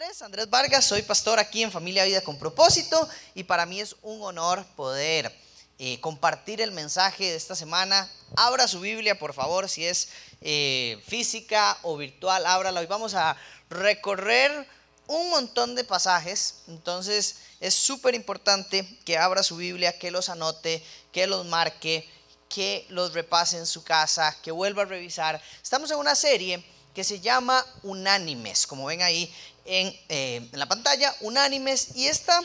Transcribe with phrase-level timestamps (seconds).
[0.00, 3.96] Andrés, Andrés Vargas, soy pastor aquí en Familia Vida con propósito y para mí es
[4.00, 5.30] un honor poder
[5.78, 8.10] eh, compartir el mensaje de esta semana.
[8.34, 10.08] Abra su Biblia, por favor, si es
[10.40, 12.80] eh, física o virtual, ábrala.
[12.80, 13.36] Hoy vamos a
[13.68, 14.66] recorrer
[15.06, 20.82] un montón de pasajes, entonces es súper importante que abra su Biblia, que los anote,
[21.12, 22.08] que los marque,
[22.48, 25.42] que los repase en su casa, que vuelva a revisar.
[25.62, 26.64] Estamos en una serie
[26.94, 29.32] que se llama Unánimes, como ven ahí
[29.70, 32.40] en, eh, en la pantalla, Unánimes, y esta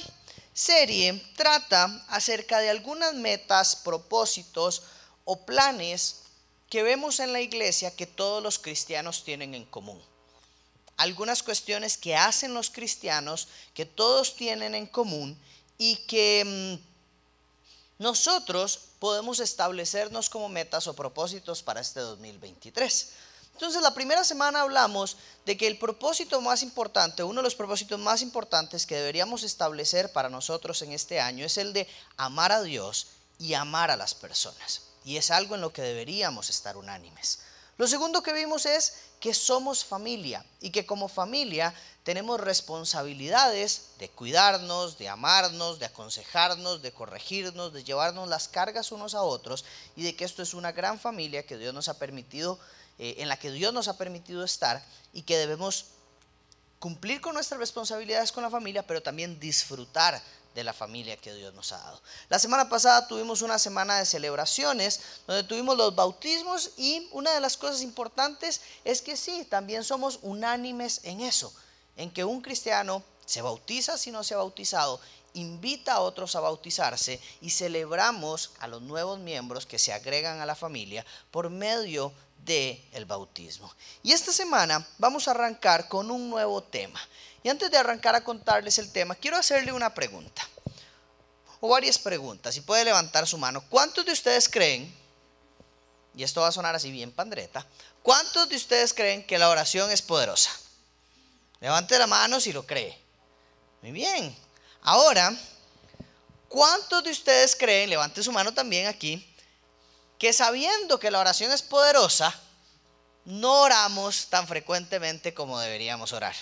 [0.54, 4.84] serie trata acerca de algunas metas, propósitos
[5.26, 6.22] o planes
[6.70, 10.02] que vemos en la iglesia que todos los cristianos tienen en común.
[10.98, 15.38] Algunas cuestiones que hacen los cristianos que todos tienen en común
[15.78, 23.10] y que mm, nosotros podemos establecernos como metas o propósitos para este 2023.
[23.56, 27.98] Entonces, la primera semana hablamos de que el propósito más importante, uno de los propósitos
[27.98, 32.62] más importantes que deberíamos establecer para nosotros en este año es el de amar a
[32.62, 33.08] Dios
[33.40, 34.82] y amar a las personas.
[35.06, 37.40] Y es algo en lo que deberíamos estar unánimes.
[37.78, 44.10] Lo segundo que vimos es que somos familia y que como familia tenemos responsabilidades de
[44.10, 49.64] cuidarnos, de amarnos, de aconsejarnos, de corregirnos, de llevarnos las cargas unos a otros
[49.96, 52.60] y de que esto es una gran familia que Dios nos ha permitido
[52.98, 55.86] eh, en la que Dios nos ha permitido estar y que debemos
[56.80, 60.22] cumplir con nuestras responsabilidades con la familia, pero también disfrutar
[60.56, 62.02] de la familia que Dios nos ha dado.
[62.30, 67.42] La semana pasada tuvimos una semana de celebraciones donde tuvimos los bautismos y una de
[67.42, 71.54] las cosas importantes es que sí, también somos unánimes en eso,
[71.98, 75.02] en que un cristiano se bautiza si no se ha bautizado,
[75.34, 80.46] invita a otros a bautizarse y celebramos a los nuevos miembros que se agregan a
[80.46, 82.14] la familia por medio
[82.46, 83.74] del el bautismo.
[84.04, 87.02] Y esta semana vamos a arrancar con un nuevo tema.
[87.44, 90.48] Y antes de arrancar a contarles el tema, quiero hacerle una pregunta.
[91.60, 92.54] O varias preguntas.
[92.54, 93.64] Si puede levantar su mano.
[93.70, 94.94] ¿Cuántos de ustedes creen,
[96.16, 97.66] y esto va a sonar así bien pandreta,
[98.02, 100.52] ¿cuántos de ustedes creen que la oración es poderosa?
[101.60, 102.98] Levante la mano si lo cree.
[103.82, 104.36] Muy bien.
[104.82, 105.36] Ahora,
[106.48, 109.35] ¿cuántos de ustedes creen, levante su mano también aquí,
[110.18, 112.34] que sabiendo que la oración es poderosa,
[113.26, 116.36] no oramos tan frecuentemente como deberíamos orar.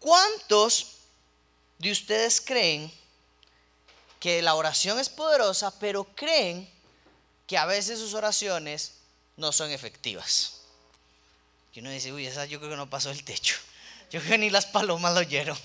[0.00, 0.94] ¿Cuántos
[1.78, 2.92] de ustedes creen
[4.20, 6.68] que la oración es poderosa, pero creen
[7.46, 8.94] que a veces sus oraciones
[9.36, 10.58] no son efectivas?
[11.72, 13.54] Y uno dice, uy, esa yo creo que no pasó el techo.
[14.10, 15.56] Yo creo que ni las palomas lo oyeron.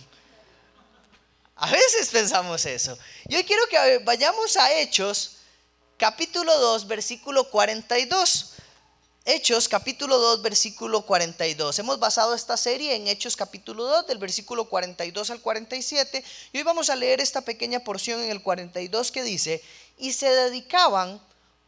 [1.63, 2.97] A veces pensamos eso.
[3.25, 5.37] Y hoy quiero que vayamos a Hechos,
[5.95, 8.55] capítulo 2, versículo 42.
[9.23, 11.79] Hechos, capítulo 2, versículo 42.
[11.79, 16.21] Hemos basado esta serie en Hechos, capítulo 2, del versículo 42 al 47.
[16.51, 19.63] Y hoy vamos a leer esta pequeña porción en el 42 que dice,
[19.97, 21.21] y se dedicaban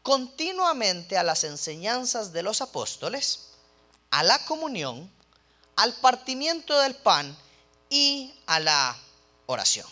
[0.03, 3.51] continuamente a las enseñanzas de los apóstoles,
[4.11, 5.09] a la comunión,
[5.77, 7.37] al partimiento del pan
[7.89, 9.04] y a la
[9.45, 9.87] oración.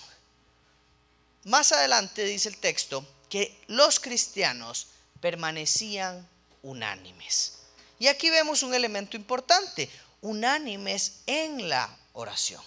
[1.46, 4.88] Más adelante dice el texto que los cristianos
[5.20, 6.28] permanecían
[6.62, 7.60] unánimes.
[8.00, 9.90] Y aquí vemos un elemento importante,
[10.22, 12.62] unánimes en la oración.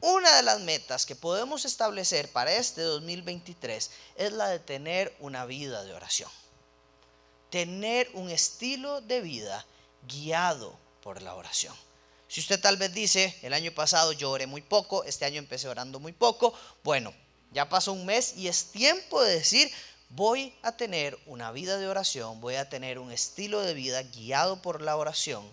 [0.00, 5.44] Una de las metas que podemos establecer para este 2023 es la de tener una
[5.44, 6.30] vida de oración.
[7.50, 9.66] Tener un estilo de vida
[10.06, 11.74] guiado por la oración.
[12.28, 15.66] Si usted tal vez dice, el año pasado yo oré muy poco, este año empecé
[15.66, 16.52] orando muy poco,
[16.84, 17.14] bueno,
[17.52, 19.70] ya pasó un mes y es tiempo de decir,
[20.10, 24.60] voy a tener una vida de oración, voy a tener un estilo de vida guiado
[24.60, 25.50] por la oración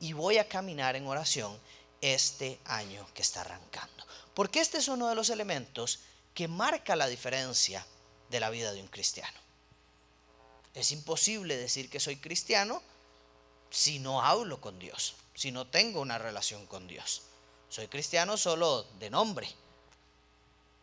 [0.00, 1.56] y voy a caminar en oración
[2.00, 4.04] este año que está arrancando.
[4.34, 6.00] Porque este es uno de los elementos
[6.34, 7.86] que marca la diferencia
[8.30, 9.38] de la vida de un cristiano.
[10.74, 12.82] Es imposible decir que soy cristiano
[13.70, 17.22] si no hablo con Dios si no tengo una relación con Dios.
[17.68, 19.48] Soy cristiano solo de nombre.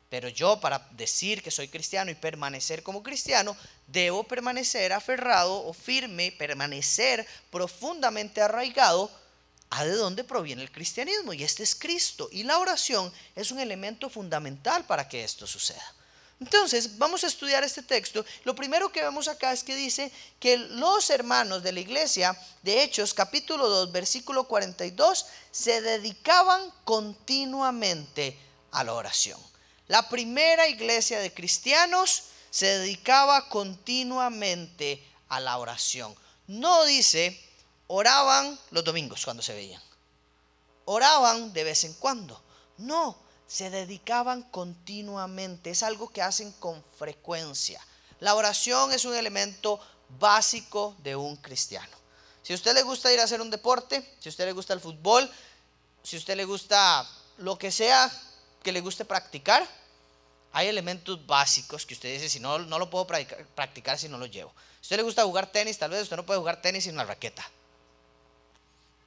[0.09, 3.57] Pero yo para decir que soy cristiano y permanecer como cristiano,
[3.87, 9.09] debo permanecer aferrado o firme, permanecer profundamente arraigado
[9.71, 11.33] a de dónde proviene el cristianismo.
[11.33, 12.29] Y este es Cristo.
[12.31, 15.95] Y la oración es un elemento fundamental para que esto suceda.
[16.43, 18.25] Entonces, vamos a estudiar este texto.
[18.43, 20.11] Lo primero que vemos acá es que dice
[20.41, 28.37] que los hermanos de la iglesia de Hechos, capítulo 2, versículo 42, se dedicaban continuamente
[28.71, 29.39] a la oración.
[29.87, 36.13] La primera iglesia de cristianos se dedicaba continuamente a la oración.
[36.47, 37.39] No dice
[37.87, 39.81] oraban los domingos cuando se veían.
[40.83, 42.43] Oraban de vez en cuando.
[42.79, 43.17] No,
[43.47, 45.71] se dedicaban continuamente.
[45.71, 47.81] Es algo que hacen con frecuencia.
[48.19, 49.79] La oración es un elemento
[50.19, 51.97] básico de un cristiano.
[52.41, 54.73] Si a usted le gusta ir a hacer un deporte, si a usted le gusta
[54.73, 55.29] el fútbol,
[56.03, 57.07] si a usted le gusta
[57.37, 58.11] lo que sea
[58.61, 59.67] que le guste practicar,
[60.51, 64.25] hay elementos básicos que usted dice, si no, no lo puedo practicar, si no lo
[64.27, 64.53] llevo.
[64.55, 66.93] Si a usted le gusta jugar tenis, tal vez usted no puede jugar tenis sin
[66.93, 67.49] una raqueta.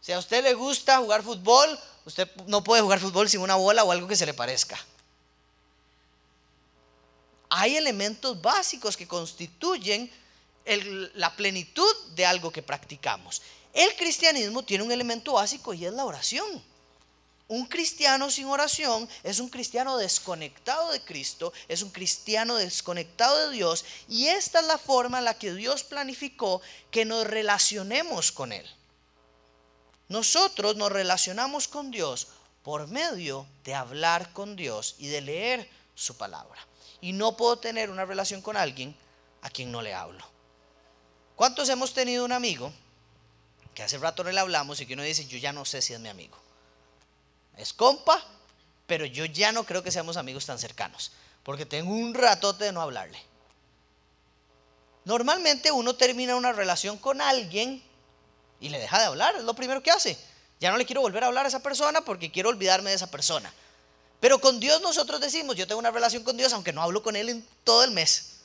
[0.00, 3.84] Si a usted le gusta jugar fútbol, usted no puede jugar fútbol sin una bola
[3.84, 4.78] o algo que se le parezca.
[7.50, 10.10] Hay elementos básicos que constituyen
[11.14, 13.42] la plenitud de algo que practicamos.
[13.72, 16.62] El cristianismo tiene un elemento básico y es la oración.
[17.48, 23.54] Un cristiano sin oración es un cristiano desconectado de Cristo, es un cristiano desconectado de
[23.54, 26.60] Dios y esta es la forma en la que Dios planificó
[26.90, 28.66] que nos relacionemos con Él.
[30.08, 32.28] Nosotros nos relacionamos con Dios
[32.62, 36.58] por medio de hablar con Dios y de leer su palabra.
[37.00, 38.96] Y no puedo tener una relación con alguien
[39.42, 40.24] a quien no le hablo.
[41.34, 42.72] ¿Cuántos hemos tenido un amigo
[43.74, 45.92] que hace rato no le hablamos y que uno dice, yo ya no sé si
[45.92, 46.36] es mi amigo?
[47.56, 48.22] Es compa,
[48.86, 51.12] pero yo ya no creo que seamos amigos tan cercanos,
[51.42, 53.20] porque tengo un ratote de no hablarle.
[55.04, 57.82] Normalmente uno termina una relación con alguien
[58.60, 60.18] y le deja de hablar, es lo primero que hace.
[60.60, 63.10] Ya no le quiero volver a hablar a esa persona porque quiero olvidarme de esa
[63.10, 63.52] persona.
[64.20, 67.16] Pero con Dios nosotros decimos, yo tengo una relación con Dios aunque no hablo con
[67.16, 68.36] Él en todo el mes.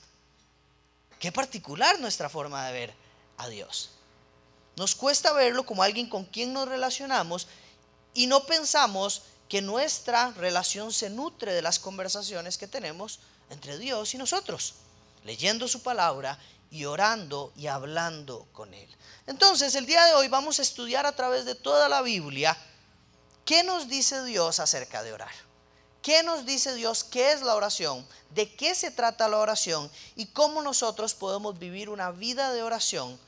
[1.19, 2.93] Qué particular nuestra forma de ver
[3.37, 3.91] a Dios.
[4.75, 7.47] Nos cuesta verlo como alguien con quien nos relacionamos
[8.13, 13.19] y no pensamos que nuestra relación se nutre de las conversaciones que tenemos
[13.49, 14.75] entre Dios y nosotros,
[15.23, 16.39] leyendo su palabra
[16.71, 18.89] y orando y hablando con Él.
[19.27, 22.57] Entonces, el día de hoy vamos a estudiar a través de toda la Biblia
[23.45, 25.31] qué nos dice Dios acerca de orar.
[26.01, 27.03] ¿Qué nos dice Dios?
[27.03, 28.07] ¿Qué es la oración?
[28.31, 29.91] ¿De qué se trata la oración?
[30.15, 33.19] ¿Y cómo nosotros podemos vivir una vida de oración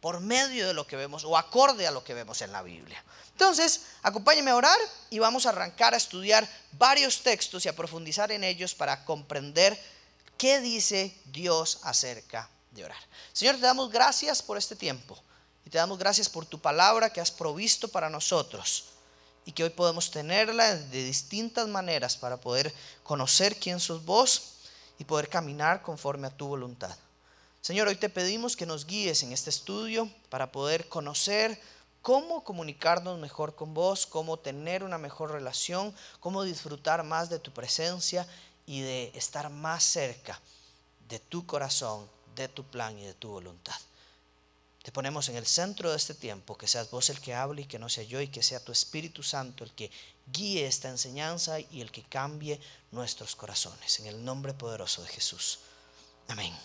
[0.00, 3.04] por medio de lo que vemos o acorde a lo que vemos en la Biblia?
[3.30, 4.78] Entonces, acompáñenme a orar
[5.10, 9.78] y vamos a arrancar a estudiar varios textos y a profundizar en ellos para comprender
[10.38, 12.48] qué dice Dios acerca
[13.32, 15.18] Señor, te damos gracias por este tiempo
[15.64, 18.84] y te damos gracias por tu palabra que has provisto para nosotros
[19.44, 24.54] y que hoy podemos tenerla de distintas maneras para poder conocer quién sos vos
[24.98, 26.96] y poder caminar conforme a tu voluntad.
[27.60, 31.60] Señor, hoy te pedimos que nos guíes en este estudio para poder conocer
[32.02, 37.52] cómo comunicarnos mejor con vos, cómo tener una mejor relación, cómo disfrutar más de tu
[37.52, 38.26] presencia
[38.66, 40.40] y de estar más cerca
[41.08, 42.08] de tu corazón,
[42.42, 43.76] de tu plan y de tu voluntad.
[44.82, 47.64] Te ponemos en el centro de este tiempo, que seas vos el que hable y
[47.64, 49.90] que no sea yo, y que sea tu Espíritu Santo el que
[50.32, 52.60] guíe esta enseñanza y el que cambie
[52.92, 53.98] nuestros corazones.
[53.98, 55.58] En el nombre poderoso de Jesús.
[56.28, 56.56] Amén.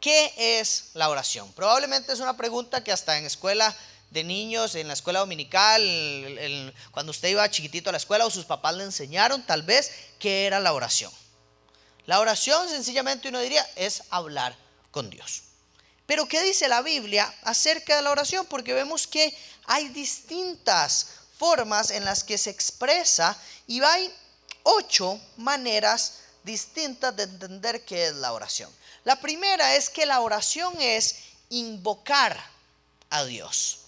[0.00, 1.52] ¿Qué es la oración?
[1.52, 3.76] Probablemente es una pregunta que hasta en escuela
[4.10, 5.80] de niños, en la escuela dominical,
[6.90, 10.46] cuando usted iba chiquitito a la escuela o sus papás le enseñaron tal vez qué
[10.46, 11.12] era la oración.
[12.10, 14.56] La oración sencillamente uno diría es hablar
[14.90, 15.42] con Dios.
[16.06, 18.46] Pero ¿qué dice la Biblia acerca de la oración?
[18.46, 19.32] Porque vemos que
[19.66, 21.06] hay distintas
[21.38, 24.12] formas en las que se expresa y hay
[24.64, 28.72] ocho maneras distintas de entender qué es la oración.
[29.04, 31.14] La primera es que la oración es
[31.48, 32.36] invocar
[33.10, 33.82] a Dios.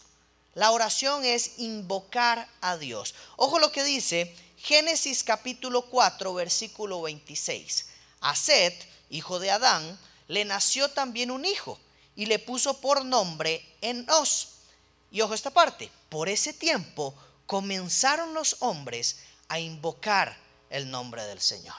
[0.54, 3.16] La oración es invocar a Dios.
[3.34, 7.86] Ojo lo que dice Génesis capítulo 4, versículo 26.
[8.22, 9.98] A Set, hijo de Adán,
[10.28, 11.78] le nació también un hijo
[12.16, 14.48] y le puso por nombre Enos.
[15.10, 17.14] Y ojo esta parte, por ese tiempo
[17.46, 20.36] comenzaron los hombres a invocar
[20.70, 21.76] el nombre del Señor.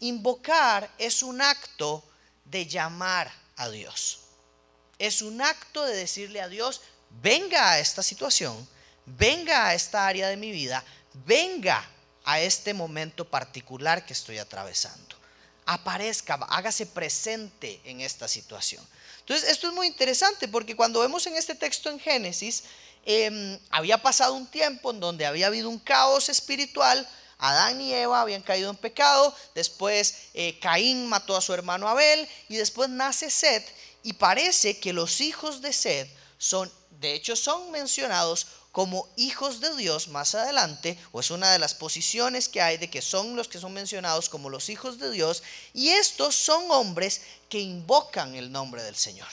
[0.00, 2.04] Invocar es un acto
[2.44, 4.20] de llamar a Dios.
[4.98, 6.82] Es un acto de decirle a Dios,
[7.22, 8.68] venga a esta situación,
[9.06, 10.84] venga a esta área de mi vida,
[11.26, 11.88] venga
[12.24, 15.19] a este momento particular que estoy atravesando.
[15.72, 18.84] Aparezca, hágase presente en esta situación.
[19.20, 22.64] Entonces, esto es muy interesante porque cuando vemos en este texto en Génesis,
[23.06, 27.08] em, había pasado un tiempo en donde había habido un caos espiritual,
[27.38, 32.28] Adán y Eva habían caído en pecado, después eh, Caín mató a su hermano Abel
[32.48, 33.68] y después nace Seth
[34.02, 39.74] y parece que los hijos de Seth son, de hecho son mencionados como hijos de
[39.76, 43.48] Dios más adelante, o es una de las posiciones que hay de que son los
[43.48, 45.42] que son mencionados como los hijos de Dios,
[45.74, 49.28] y estos son hombres que invocan el nombre del Señor.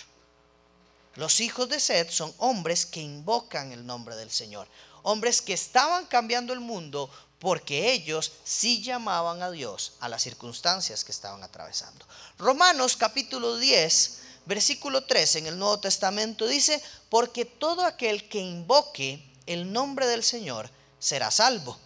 [1.15, 4.67] Los hijos de Seth son hombres que invocan el nombre del Señor,
[5.03, 11.03] hombres que estaban cambiando el mundo porque ellos sí llamaban a Dios a las circunstancias
[11.03, 12.06] que estaban atravesando.
[12.38, 19.23] Romanos capítulo 10, versículo 13 en el Nuevo Testamento dice, porque todo aquel que invoque
[19.45, 21.77] el nombre del Señor será salvo.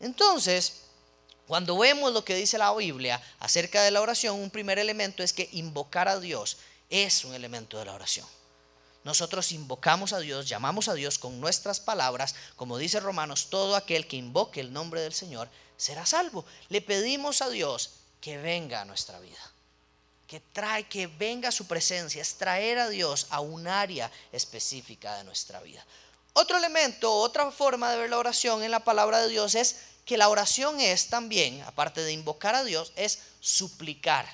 [0.00, 0.82] Entonces,
[1.46, 5.32] cuando vemos lo que dice la Biblia acerca de la oración, un primer elemento es
[5.32, 6.58] que invocar a Dios
[6.90, 8.26] es un elemento de la oración.
[9.04, 14.06] Nosotros invocamos a Dios, llamamos a Dios con nuestras palabras, como dice Romanos, todo aquel
[14.06, 16.44] que invoque el nombre del Señor será salvo.
[16.68, 17.90] Le pedimos a Dios
[18.20, 19.51] que venga a nuestra vida,
[20.32, 25.24] que trae, que venga su presencia, es traer a Dios a un área específica de
[25.24, 25.84] nuestra vida.
[26.32, 30.16] Otro elemento, otra forma de ver la oración en la palabra de Dios es que
[30.16, 34.26] la oración es también, aparte de invocar a Dios, es suplicar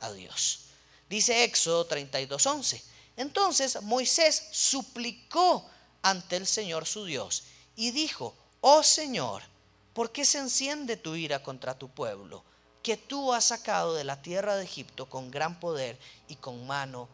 [0.00, 0.62] a Dios.
[1.08, 2.82] Dice Éxodo 32:11.
[3.16, 5.70] Entonces Moisés suplicó
[6.02, 7.44] ante el Señor su Dios
[7.76, 9.44] y dijo, oh Señor,
[9.92, 12.42] ¿por qué se enciende tu ira contra tu pueblo,
[12.84, 15.98] que tú has sacado de la tierra de Egipto con gran poder
[16.28, 17.08] y con mano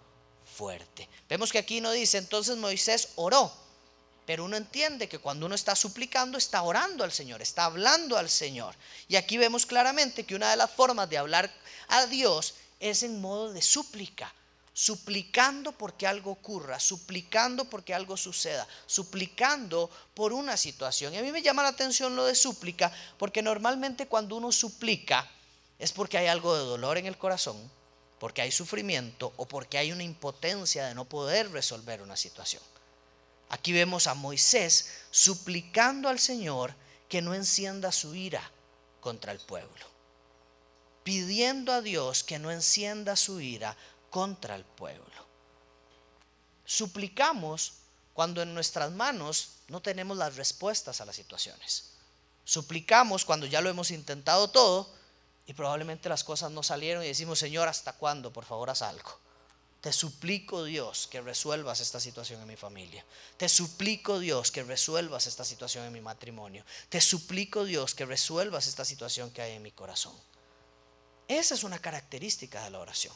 [0.57, 1.09] fuerte?
[1.29, 3.51] Vemos que aquí no dice, entonces Moisés oró,
[4.27, 8.29] pero uno entiende que cuando uno está suplicando, está orando al Señor, está hablando al
[8.29, 8.75] Señor.
[9.09, 11.51] Y aquí vemos claramente que una de las formas de hablar
[11.89, 14.35] a Dios es en modo de súplica
[14.73, 21.13] suplicando porque algo ocurra, suplicando porque algo suceda, suplicando por una situación.
[21.13, 25.29] Y a mí me llama la atención lo de súplica, porque normalmente cuando uno suplica
[25.81, 27.57] es porque hay algo de dolor en el corazón,
[28.19, 32.63] porque hay sufrimiento o porque hay una impotencia de no poder resolver una situación.
[33.49, 36.75] Aquí vemos a Moisés suplicando al Señor
[37.09, 38.49] que no encienda su ira
[39.01, 39.87] contra el pueblo,
[41.03, 43.75] pidiendo a Dios que no encienda su ira
[44.11, 45.27] contra el pueblo.
[46.67, 47.73] Suplicamos
[48.13, 51.93] cuando en nuestras manos no tenemos las respuestas a las situaciones.
[52.45, 55.00] Suplicamos cuando ya lo hemos intentado todo
[55.51, 58.33] y probablemente las cosas no salieron y decimos, Señor, ¿hasta cuándo?
[58.33, 59.19] Por favor, haz algo.
[59.81, 63.05] Te suplico, Dios, que resuelvas esta situación en mi familia.
[63.37, 66.65] Te suplico, Dios, que resuelvas esta situación en mi matrimonio.
[66.89, 70.15] Te suplico, Dios, que resuelvas esta situación que hay en mi corazón.
[71.27, 73.15] Esa es una característica de la oración.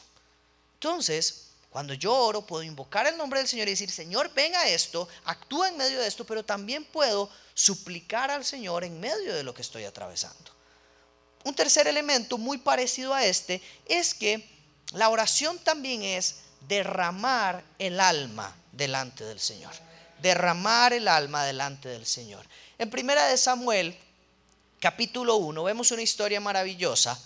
[0.73, 5.07] Entonces, cuando yo oro, puedo invocar el nombre del Señor y decir, Señor, venga esto,
[5.23, 9.53] actúa en medio de esto, pero también puedo suplicar al Señor en medio de lo
[9.53, 10.54] que estoy atravesando.
[11.45, 14.49] Un tercer elemento muy parecido a este es que
[14.93, 16.37] la oración también es
[16.67, 19.71] derramar el alma delante del Señor.
[20.23, 22.43] Derramar el alma delante del Señor.
[22.79, 23.95] En primera de Samuel,
[24.79, 27.19] capítulo 1, vemos una historia maravillosa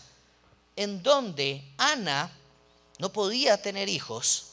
[0.76, 2.30] en donde Ana
[2.98, 4.48] no podía tener hijos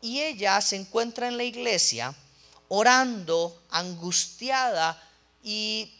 [0.00, 2.12] y ella se encuentra en la iglesia
[2.66, 5.00] orando, angustiada
[5.44, 5.94] y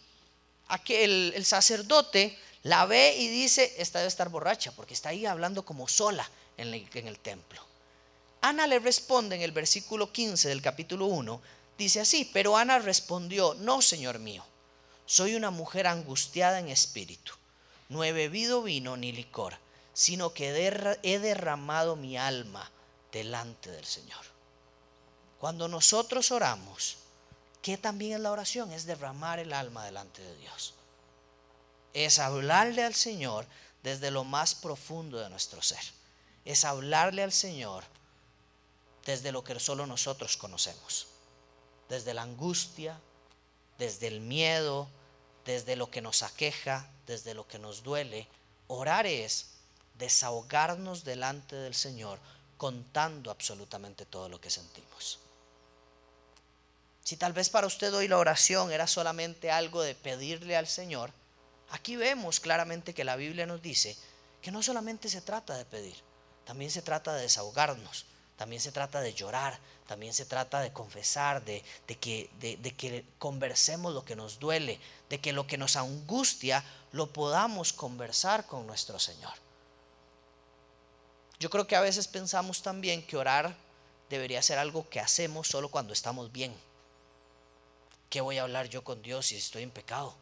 [0.67, 5.65] aquel, el sacerdote la ve y dice, esta debe estar borracha porque está ahí hablando
[5.65, 7.63] como sola en, el templo.
[8.41, 11.41] Ana le responde en el versículo 15 del capítulo 1,
[11.79, 14.45] dice así, pero Ana respondió, no, Señor mío,
[15.07, 17.33] soy una mujer angustiada en espíritu,
[17.89, 19.57] no he bebido vino ni licor
[19.95, 22.69] sino que he derramado mi alma
[23.13, 24.25] delante del Señor.
[25.39, 26.97] Cuando nosotros oramos,
[27.63, 28.73] ¿qué también es la oración?
[28.73, 30.75] Es derramar el alma delante de Dios.
[31.95, 33.47] Es hablarle al Señor
[33.83, 35.83] desde lo más profundo de nuestro ser.
[36.45, 37.85] Es hablarle al Señor
[39.07, 41.07] desde lo que solo nosotros conocemos.
[41.89, 43.01] Desde la angustia,
[43.79, 44.89] desde el miedo,
[45.45, 48.27] desde lo que nos aqueja, desde lo que nos duele.
[48.67, 49.51] Orar es
[49.99, 52.19] desahogarnos delante del Señor
[52.57, 55.19] contando absolutamente todo lo que sentimos.
[57.03, 61.13] Si tal vez para usted hoy la oración era solamente algo de pedirle al Señor,
[61.75, 63.97] aquí vemos claramente que la Biblia nos dice
[64.41, 65.97] que no solamente se trata de pedir,
[66.45, 71.45] también se trata de desahogarnos, también se trata de llorar, también se trata de confesar,
[71.45, 71.63] de,
[72.01, 74.79] que, de que conversemos lo que nos duele,
[75.09, 79.33] de que lo que nos angustia lo podamos conversar con nuestro Señor.
[81.41, 83.57] Yo creo que a veces pensamos también que orar
[84.11, 86.55] debería ser algo que hacemos solo cuando estamos bien.
[88.11, 90.15] ¿Qué voy a hablar yo con Dios si estoy en pecado?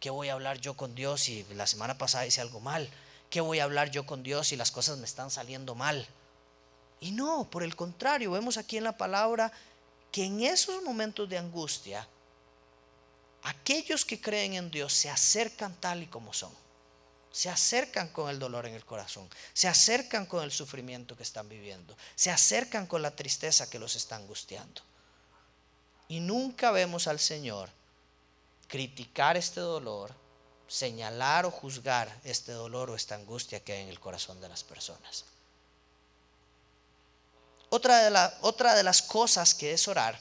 [0.00, 2.88] ¿Qué voy a hablar yo con Dios si la semana pasada hice algo mal?
[3.30, 6.06] ¿Qué voy a hablar yo con Dios si las cosas me están saliendo mal?
[7.00, 9.52] Y no, por el contrario, vemos aquí en la palabra
[10.12, 12.06] que en esos momentos de angustia,
[13.42, 16.52] aquellos que creen en Dios se acercan tal y como son
[17.36, 21.50] se acercan con el dolor en el corazón, se acercan con el sufrimiento que están
[21.50, 24.80] viviendo, se acercan con la tristeza que los está angustiando.
[26.08, 27.68] Y nunca vemos al Señor
[28.68, 30.14] criticar este dolor,
[30.68, 34.64] señalar o juzgar este dolor o esta angustia que hay en el corazón de las
[34.64, 35.24] personas.
[37.68, 40.18] Otra de, de las cosas que es orar,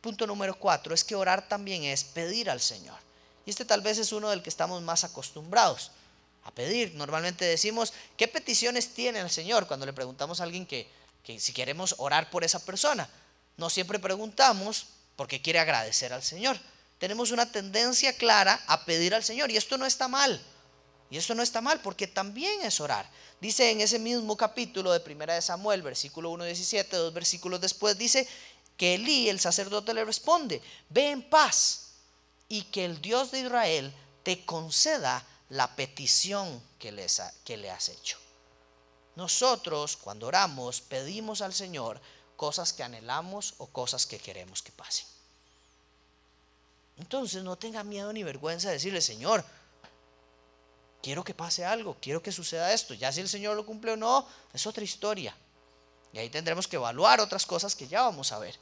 [0.00, 2.98] punto número cuatro, es que orar también es pedir al Señor.
[3.44, 5.90] Y este tal vez es uno del que estamos más acostumbrados
[6.44, 6.94] a pedir.
[6.94, 9.66] Normalmente decimos, ¿qué peticiones tiene el Señor?
[9.66, 10.88] Cuando le preguntamos a alguien que,
[11.22, 13.08] que si queremos orar por esa persona.
[13.56, 16.58] No siempre preguntamos porque quiere agradecer al Señor.
[16.98, 20.40] Tenemos una tendencia clara a pedir al Señor y esto no está mal.
[21.10, 23.08] Y esto no está mal porque también es orar.
[23.40, 27.96] Dice en ese mismo capítulo de Primera de Samuel, versículo 1, 17, dos versículos después,
[27.96, 28.28] dice
[28.76, 31.92] que Elí, el sacerdote, le responde, ve en paz
[32.48, 37.06] y que el Dios de Israel te conceda la petición que,
[37.44, 38.18] que le has hecho.
[39.16, 42.00] Nosotros cuando oramos pedimos al Señor
[42.36, 45.17] cosas que anhelamos o cosas que queremos que pasen.
[46.98, 49.44] Entonces no tenga miedo ni vergüenza de decirle, Señor,
[51.02, 52.94] quiero que pase algo, quiero que suceda esto.
[52.94, 55.34] Ya si el Señor lo cumple o no, es otra historia.
[56.12, 58.56] Y ahí tendremos que evaluar otras cosas que ya vamos a ver.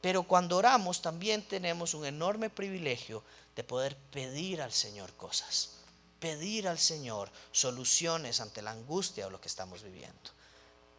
[0.00, 3.22] Pero cuando oramos también tenemos un enorme privilegio
[3.54, 5.76] de poder pedir al Señor cosas
[6.18, 10.30] pedir al Señor soluciones ante la angustia o lo que estamos viviendo.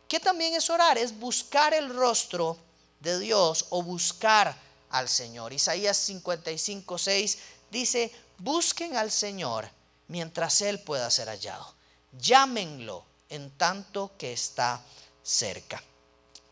[0.08, 0.98] ¿Qué también es orar?
[0.98, 2.58] Es buscar el rostro
[3.00, 4.56] de Dios o buscar
[4.89, 5.53] al Señor.
[5.53, 7.38] Isaías 55, 6
[7.72, 9.70] dice, busquen al Señor
[10.08, 11.75] mientras Él pueda ser hallado.
[12.20, 14.82] Llámenlo en tanto que está
[15.24, 15.84] cerca.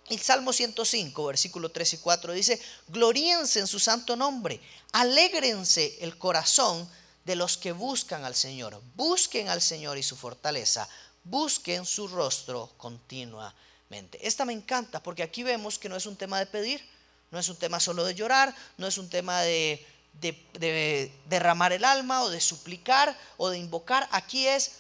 [0.08, 4.62] El Salmo 105, versículo 3 y 4 dice, gloríense en su santo nombre,
[4.92, 6.88] alégrense el corazón
[7.26, 8.82] de los que buscan al Señor.
[8.96, 10.88] Busquen al Señor y su fortaleza.
[11.24, 14.20] Busquen su rostro continuamente.
[14.22, 16.88] Esta me encanta porque aquí vemos que no es un tema de pedir,
[17.36, 21.84] no es un tema solo de llorar, no es un tema de, de derramar el
[21.84, 24.08] alma o de suplicar o de invocar.
[24.12, 24.72] Aquí es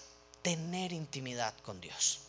[0.41, 2.19] tener intimidad con Dios.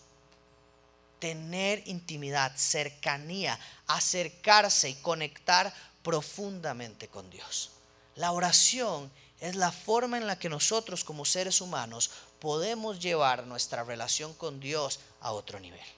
[1.20, 5.72] Tener intimidad, cercanía, acercarse y conectar
[6.02, 7.70] profundamente con Dios.
[8.16, 13.84] La oración es la forma en la que nosotros como seres humanos podemos llevar nuestra
[13.84, 15.95] relación con Dios a otro nivel.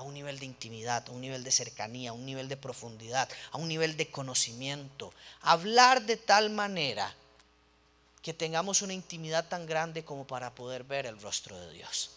[0.00, 3.28] A un nivel de intimidad, a un nivel de cercanía, a un nivel de profundidad,
[3.50, 5.12] a un nivel de conocimiento.
[5.42, 7.14] Hablar de tal manera
[8.22, 12.12] que tengamos una intimidad tan grande como para poder ver el rostro de Dios.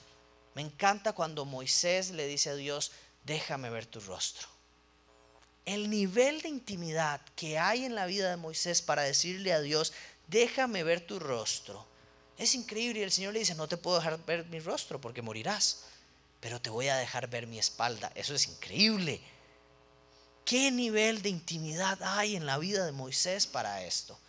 [0.56, 2.94] Me encanta cuando Moisés le dice a Dios,
[3.26, 4.48] déjame ver tu rostro.
[5.66, 9.92] El nivel de intimidad que hay en la vida de Moisés para decirle a Dios,
[10.28, 11.86] déjame ver tu rostro.
[12.38, 15.22] Es increíble y el Señor le dice, no te puedo dejar ver mi rostro porque
[15.22, 15.84] morirás,
[16.44, 18.12] pero te voy a dejar ver mi espalda.
[18.16, 19.22] Eso es increíble.
[20.44, 24.20] ¿Qué nivel de intimidad hay en la vida de Moisés para esto?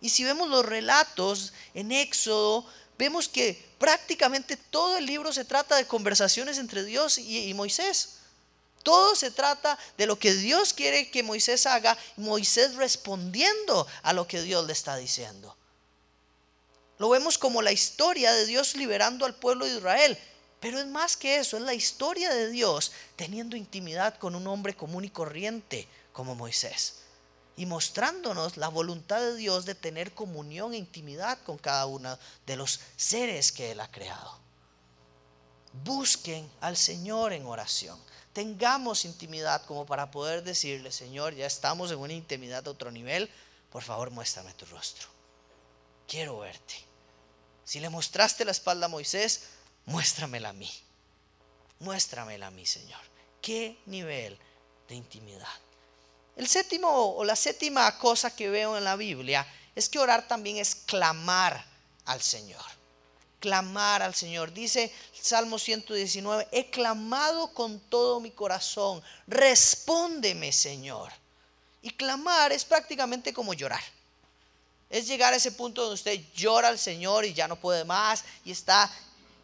[0.00, 2.66] Y si vemos los relatos en Éxodo,
[2.98, 8.16] vemos que prácticamente todo el libro se trata de conversaciones entre Dios y, Moisés.
[8.82, 14.26] Todo se trata de lo que Dios quiere que Moisés haga, Moisés respondiendo a lo
[14.26, 15.56] que Dios le está diciendo.
[16.98, 20.18] Lo vemos como la historia de Dios liberando al pueblo de Israel.
[20.60, 24.76] Pero es más que eso, es la historia de Dios teniendo intimidad con un hombre
[24.76, 27.00] común y corriente como Moisés.
[27.56, 32.56] Y mostrándonos la voluntad de Dios de tener comunión e intimidad con cada uno de
[32.56, 34.38] los seres que Él ha creado.
[35.84, 37.98] Busquen al Señor en oración
[38.32, 43.30] tengamos intimidad como para poder decirle, Señor, ya estamos en una intimidad a otro nivel,
[43.70, 45.08] por favor muéstrame tu rostro.
[46.06, 46.74] Quiero verte.
[47.64, 49.48] Si le mostraste la espalda a Moisés,
[49.86, 50.70] muéstramela a mí.
[51.80, 53.00] Muéstramela a mí, Señor.
[53.40, 54.38] ¿Qué nivel
[54.88, 55.48] de intimidad?
[56.36, 60.58] El séptimo o la séptima cosa que veo en la Biblia es que orar también
[60.58, 61.64] es clamar
[62.04, 62.80] al Señor
[63.40, 64.52] clamar al Señor.
[64.52, 71.10] Dice Salmo 119, he clamado con todo mi corazón, respóndeme Señor.
[71.82, 73.82] Y clamar es prácticamente como llorar.
[74.90, 78.24] Es llegar a ese punto donde usted llora al Señor y ya no puede más
[78.44, 78.90] y está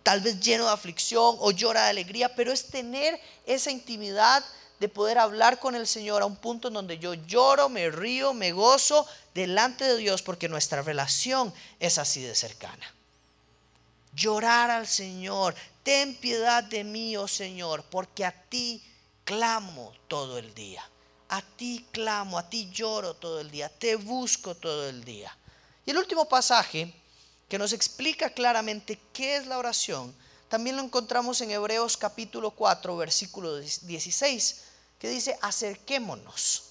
[0.07, 4.45] tal vez lleno de aflicción o llora de alegría, pero es tener esa intimidad
[4.79, 8.33] de poder hablar con el Señor a un punto en donde yo lloro, me río,
[8.33, 12.87] me gozo delante de Dios porque nuestra relación es así de cercana
[14.15, 18.81] llorar al Señor, ten piedad de mí, oh Señor, porque a ti
[19.25, 20.89] clamo todo el día.
[21.29, 25.37] A ti clamo, a ti lloro todo el día, te busco todo el día.
[25.85, 26.95] Y el último pasaje
[27.49, 30.15] que nos explica claramente qué es la oración,
[30.49, 34.63] también lo encontramos en Hebreos capítulo 4, versículo 16,
[34.99, 36.71] que dice, acerquémonos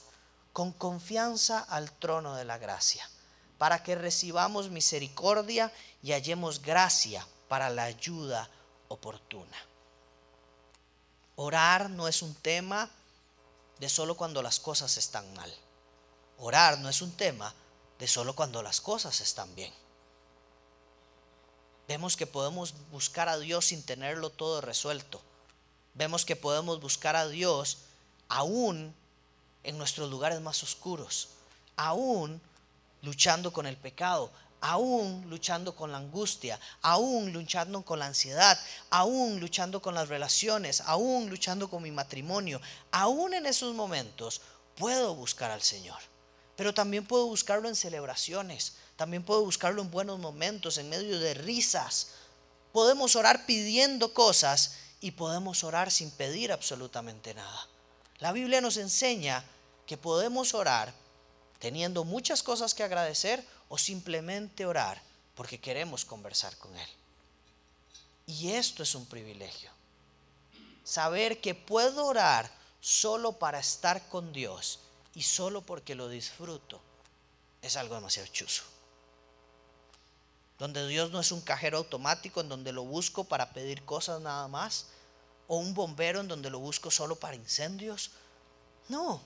[0.53, 3.09] con confianza al trono de la gracia,
[3.57, 8.49] para que recibamos misericordia y hallemos gracia para la ayuda
[8.87, 9.57] oportuna.
[11.35, 12.89] Orar no es un tema
[13.79, 15.53] de solo cuando las cosas están mal.
[16.37, 17.53] Orar no es un tema
[17.99, 19.73] de solo cuando las cosas están bien.
[21.87, 25.21] Vemos que podemos buscar a Dios sin tenerlo todo resuelto.
[25.93, 27.77] Vemos que podemos buscar a Dios
[28.27, 28.93] aún
[29.63, 31.29] en nuestros lugares más oscuros,
[31.75, 32.41] aún
[33.01, 39.39] luchando con el pecado, aún luchando con la angustia, aún luchando con la ansiedad, aún
[39.39, 42.59] luchando con las relaciones, aún luchando con mi matrimonio,
[42.91, 44.41] aún en esos momentos
[44.75, 45.99] puedo buscar al Señor.
[46.55, 51.33] Pero también puedo buscarlo en celebraciones, también puedo buscarlo en buenos momentos, en medio de
[51.33, 52.09] risas.
[52.71, 57.67] Podemos orar pidiendo cosas y podemos orar sin pedir absolutamente nada.
[58.19, 59.43] La Biblia nos enseña
[59.85, 60.93] que podemos orar
[61.59, 65.01] teniendo muchas cosas que agradecer o simplemente orar
[65.35, 66.89] porque queremos conversar con Él.
[68.27, 69.69] Y esto es un privilegio.
[70.83, 74.79] Saber que puedo orar solo para estar con Dios
[75.15, 76.79] y solo porque lo disfruto
[77.61, 78.63] es algo demasiado chuzo
[80.57, 84.47] donde Dios no es un cajero automático en donde lo busco para pedir cosas nada
[84.47, 84.87] más,
[85.47, 88.11] o un bombero en donde lo busco solo para incendios.
[88.87, 89.21] No,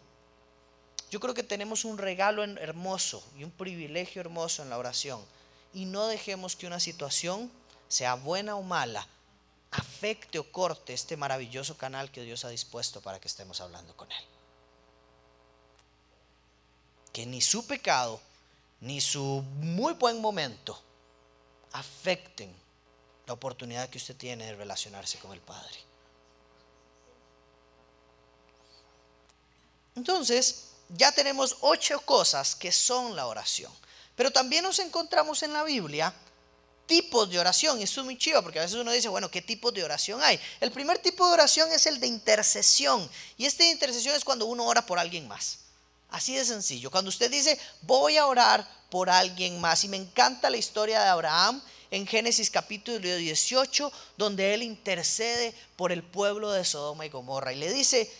[1.12, 5.22] yo creo que tenemos un regalo hermoso y un privilegio hermoso en la oración,
[5.74, 7.52] y no dejemos que una situación,
[7.88, 9.08] sea buena o mala,
[9.72, 14.12] afecte o corte este maravilloso canal que Dios ha dispuesto para que estemos hablando con
[14.12, 14.39] Él.
[17.14, 18.22] Que ni su pecado,
[18.82, 20.82] ni su muy buen momento,
[21.74, 22.54] afecten
[23.28, 25.78] la oportunidad que usted tiene de relacionarse con el Padre.
[29.96, 33.72] Entonces, ya tenemos ocho cosas que son la oración.
[34.16, 36.14] Pero también nos encontramos en la Biblia
[36.86, 37.80] tipos de oración.
[37.80, 40.22] Y esto es muy chido porque a veces uno dice, bueno, ¿qué tipos de oración
[40.24, 40.40] hay?
[40.60, 43.10] El primer tipo de oración es el de intercesión.
[43.38, 45.60] Y este de intercesión es cuando uno ora por alguien más.
[46.12, 46.90] Así de sencillo.
[46.90, 49.84] Cuando usted dice, voy a orar por alguien más.
[49.84, 55.92] Y me encanta la historia de Abraham en Génesis capítulo 18, donde él intercede por
[55.92, 57.54] el pueblo de Sodoma y Gomorra.
[57.54, 58.12] Y le dice,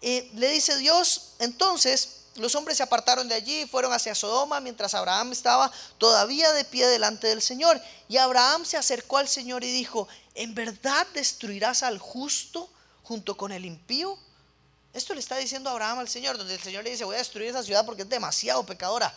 [0.00, 4.60] eh, le dice Dios, entonces los hombres se apartaron de allí y fueron hacia Sodoma
[4.60, 7.80] mientras Abraham estaba todavía de pie delante del Señor.
[8.08, 12.68] Y Abraham se acercó al Señor y dijo, ¿en verdad destruirás al justo
[13.02, 14.18] junto con el impío?
[14.94, 17.50] Esto le está diciendo Abraham al Señor, donde el Señor le dice, voy a destruir
[17.50, 19.12] esa ciudad porque es demasiado pecadora.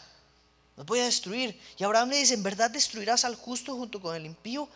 [0.75, 1.59] Los voy a destruir.
[1.77, 4.67] Y Abraham le dice, ¿en verdad destruirás al justo junto con el impío?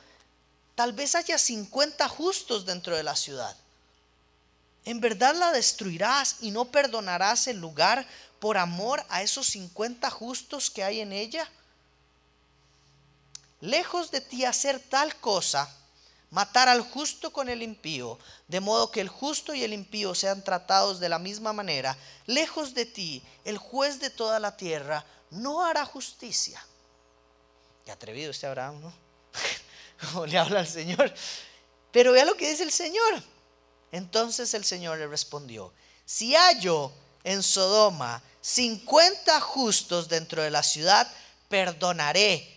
[0.76, 3.56] Tal vez haya 50 justos dentro de la ciudad.
[4.86, 8.08] ¿En verdad la destruirás y no perdonarás el lugar
[8.40, 11.50] por amor a esos 50 justos que hay en ella?
[13.60, 15.72] Lejos de ti hacer tal cosa,
[16.32, 18.18] matar al justo con el impío,
[18.48, 21.96] de modo que el justo y el impío sean tratados de la misma manera.
[22.26, 26.66] Lejos de ti, el juez de toda la tierra no hará justicia.
[27.86, 28.94] Qué atrevido este Abraham, ¿no?
[30.12, 31.14] Como le habla al Señor.
[31.92, 33.24] Pero vea lo que dice el Señor.
[33.92, 35.74] Entonces el Señor le respondió,
[36.06, 36.92] si hallo
[37.24, 41.12] en Sodoma 50 justos dentro de la ciudad,
[41.50, 42.48] perdonaré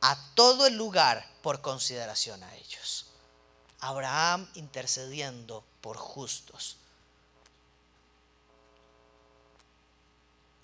[0.00, 3.03] a todo el lugar por consideración a ellos.
[3.86, 6.76] Abraham intercediendo por justos.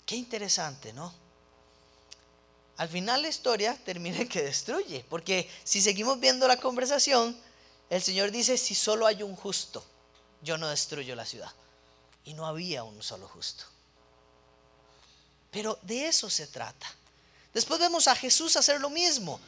[0.07, 1.13] Qué interesante, ¿no?
[2.79, 7.39] Al final la historia termina que destruye, porque si seguimos viendo la conversación,
[7.91, 9.85] el Señor dice, si solo hay un justo,
[10.41, 11.53] yo no destruyo la ciudad.
[12.25, 13.65] Y no había un solo justo.
[15.51, 16.87] Pero de eso se trata.
[17.53, 19.39] Después vemos a Jesús hacer lo mismo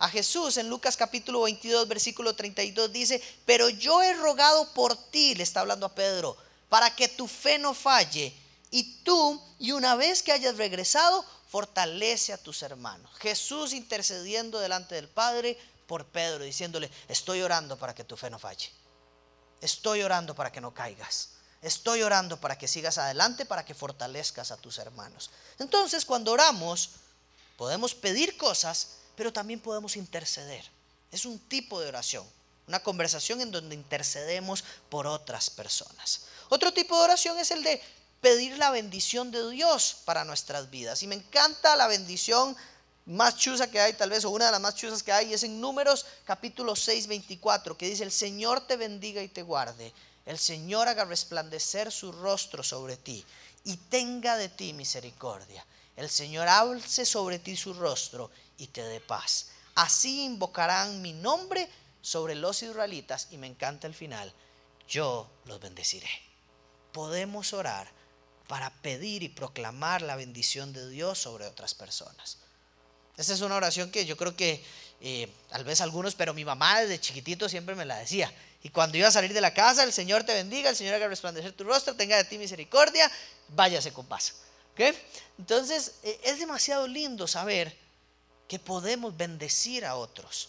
[0.00, 5.34] a Jesús en Lucas capítulo 22, versículo 32 dice, pero yo he rogado por ti,
[5.34, 6.38] le está hablando a Pedro,
[6.70, 8.34] para que tu fe no falle.
[8.70, 13.10] Y tú, y una vez que hayas regresado, fortalece a tus hermanos.
[13.18, 18.38] Jesús intercediendo delante del Padre por Pedro, diciéndole, estoy orando para que tu fe no
[18.38, 18.70] falle.
[19.60, 21.32] Estoy orando para que no caigas.
[21.60, 25.30] Estoy orando para que sigas adelante, para que fortalezcas a tus hermanos.
[25.58, 26.90] Entonces, cuando oramos,
[27.58, 30.64] podemos pedir cosas pero también podemos interceder.
[31.12, 32.24] Es un tipo de oración,
[32.66, 36.22] una conversación en donde intercedemos por otras personas.
[36.48, 37.82] Otro tipo de oración es el de
[38.22, 41.02] pedir la bendición de Dios para nuestras vidas.
[41.02, 42.56] Y me encanta la bendición
[43.04, 45.42] más chusa que hay tal vez, o una de las más chusas que hay, es
[45.42, 49.92] en Números capítulo 6, 24, que dice, el Señor te bendiga y te guarde,
[50.24, 53.22] el Señor haga resplandecer su rostro sobre ti
[53.64, 55.62] y tenga de ti misericordia.
[55.94, 59.48] El Señor alce sobre ti su rostro y te dé paz.
[59.74, 61.68] Así invocarán mi nombre
[62.02, 64.32] sobre los israelitas y me encanta el final,
[64.88, 66.08] yo los bendeciré.
[66.92, 67.88] Podemos orar
[68.46, 72.38] para pedir y proclamar la bendición de Dios sobre otras personas.
[73.16, 74.64] Esta es una oración que yo creo que
[75.00, 78.32] eh, tal vez algunos, pero mi mamá desde chiquitito siempre me la decía.
[78.62, 81.08] Y cuando iba a salir de la casa, el Señor te bendiga, el Señor haga
[81.08, 83.10] resplandecer tu rostro, tenga de ti misericordia,
[83.48, 84.34] váyase con paz.
[85.38, 87.76] Entonces, eh, es demasiado lindo saber
[88.50, 90.48] que podemos bendecir a otros,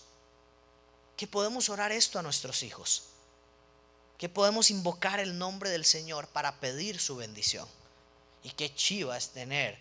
[1.15, 3.03] que podemos orar esto a nuestros hijos,
[4.17, 7.67] que podemos invocar el nombre del Señor para pedir su bendición.
[8.41, 9.77] Y qué chiva es tener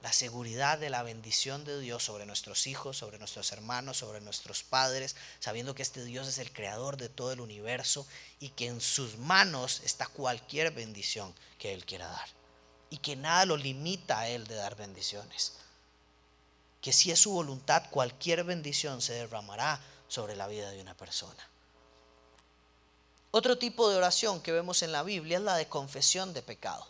[0.00, 4.62] la seguridad de la bendición de Dios sobre nuestros hijos, sobre nuestros hermanos, sobre nuestros
[4.62, 8.06] padres, sabiendo que este Dios es el creador de todo el universo
[8.38, 12.28] y que en sus manos está cualquier bendición que Él quiera dar.
[12.88, 15.59] Y que nada lo limita a Él de dar bendiciones
[16.80, 21.48] que si es su voluntad, cualquier bendición se derramará sobre la vida de una persona.
[23.32, 26.86] Otro tipo de oración que vemos en la Biblia es la de confesión de pecado,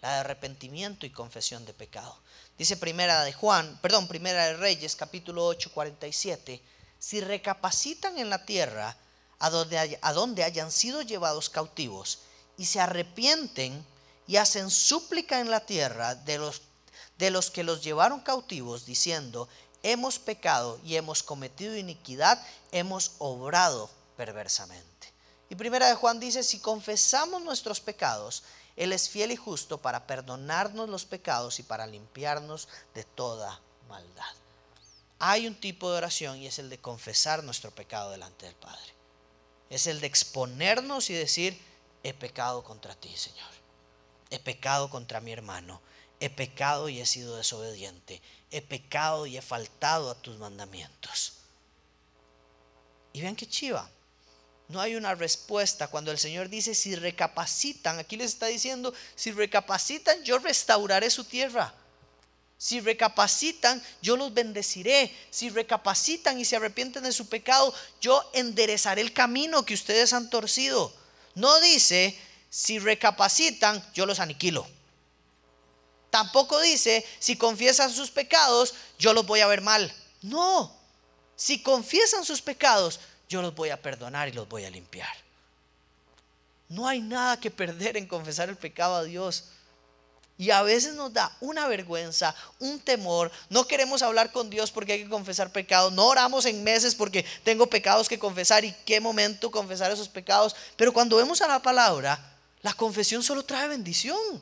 [0.00, 2.16] la de arrepentimiento y confesión de pecado.
[2.56, 6.62] Dice primera de Juan, perdón, primera de Reyes, capítulo 8, 47,
[6.98, 8.96] si recapacitan en la tierra
[9.38, 12.20] a donde, a donde hayan sido llevados cautivos
[12.56, 13.84] y se arrepienten
[14.26, 16.62] y hacen súplica en la tierra de los
[17.18, 19.48] de los que los llevaron cautivos, diciendo,
[19.82, 25.12] hemos pecado y hemos cometido iniquidad, hemos obrado perversamente.
[25.50, 28.44] Y primera de Juan dice, si confesamos nuestros pecados,
[28.76, 34.24] Él es fiel y justo para perdonarnos los pecados y para limpiarnos de toda maldad.
[35.18, 38.94] Hay un tipo de oración y es el de confesar nuestro pecado delante del Padre.
[39.70, 41.60] Es el de exponernos y decir,
[42.02, 43.50] he pecado contra ti, Señor.
[44.30, 45.80] He pecado contra mi hermano
[46.20, 51.34] he pecado y he sido desobediente, he pecado y he faltado a tus mandamientos.
[53.12, 53.88] Y vean qué chiva.
[54.68, 59.32] No hay una respuesta cuando el Señor dice, si recapacitan, aquí les está diciendo, si
[59.32, 61.74] recapacitan, yo restauraré su tierra.
[62.58, 65.14] Si recapacitan, yo los bendeciré.
[65.30, 70.28] Si recapacitan y se arrepienten de su pecado, yo enderezaré el camino que ustedes han
[70.28, 70.92] torcido.
[71.34, 72.18] No dice,
[72.50, 74.68] si recapacitan, yo los aniquilo.
[76.10, 79.92] Tampoco dice, si confiesan sus pecados, yo los voy a ver mal.
[80.22, 80.74] No,
[81.36, 85.14] si confiesan sus pecados, yo los voy a perdonar y los voy a limpiar.
[86.68, 89.44] No hay nada que perder en confesar el pecado a Dios.
[90.36, 93.32] Y a veces nos da una vergüenza, un temor.
[93.50, 95.92] No queremos hablar con Dios porque hay que confesar pecados.
[95.92, 100.54] No oramos en meses porque tengo pecados que confesar y qué momento confesar esos pecados.
[100.76, 104.40] Pero cuando vemos a la palabra, la confesión solo trae bendición.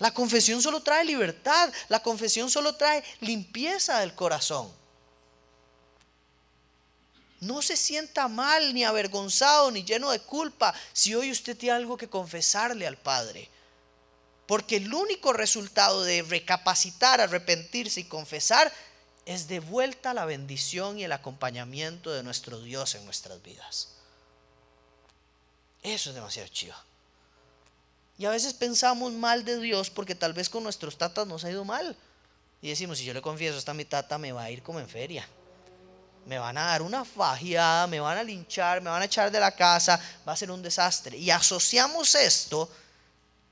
[0.00, 4.72] La confesión solo trae libertad, la confesión solo trae limpieza del corazón.
[7.40, 11.98] No se sienta mal, ni avergonzado, ni lleno de culpa si hoy usted tiene algo
[11.98, 13.48] que confesarle al Padre.
[14.46, 18.72] Porque el único resultado de recapacitar, arrepentirse y confesar
[19.26, 23.88] es de vuelta la bendición y el acompañamiento de nuestro Dios en nuestras vidas.
[25.82, 26.89] Eso es demasiado chido.
[28.20, 31.50] Y a veces pensamos mal de Dios porque tal vez con nuestros tatas nos ha
[31.50, 31.96] ido mal.
[32.60, 34.86] Y decimos, si yo le confieso, esta mi tata me va a ir como en
[34.86, 35.26] feria.
[36.26, 39.40] Me van a dar una fagiada, me van a linchar, me van a echar de
[39.40, 41.16] la casa, va a ser un desastre.
[41.16, 42.68] Y asociamos esto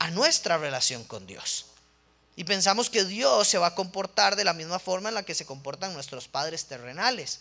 [0.01, 1.65] a nuestra relación con Dios.
[2.37, 5.35] Y pensamos que Dios se va a comportar de la misma forma en la que
[5.35, 7.41] se comportan nuestros padres terrenales.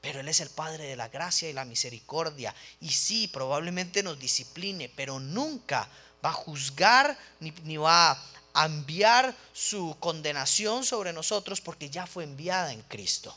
[0.00, 2.54] Pero Él es el Padre de la gracia y la misericordia.
[2.80, 5.88] Y sí, probablemente nos discipline, pero nunca
[6.24, 8.12] va a juzgar ni, va
[8.54, 13.36] a enviar su condenación sobre nosotros porque ya fue enviada en Cristo.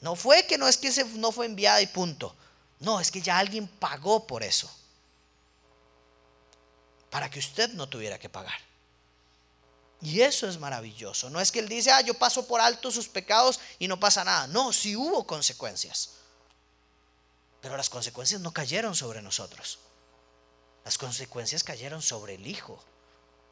[0.00, 2.34] No fue que no es que no fue enviada y punto.
[2.80, 4.70] No, es que ya alguien pagó por eso.
[7.10, 8.69] Para que usted no tuviera que pagar.
[10.02, 11.28] Y eso es maravilloso.
[11.28, 14.24] No es que él dice, ah, yo paso por alto sus pecados y no pasa
[14.24, 14.46] nada.
[14.46, 16.12] No, sí hubo consecuencias.
[17.60, 19.78] Pero las consecuencias no cayeron sobre nosotros.
[20.84, 22.82] Las consecuencias cayeron sobre el Hijo,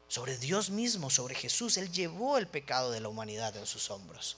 [0.07, 1.77] sobre Dios mismo, sobre Jesús.
[1.77, 4.37] Él llevó el pecado de la humanidad en sus hombros.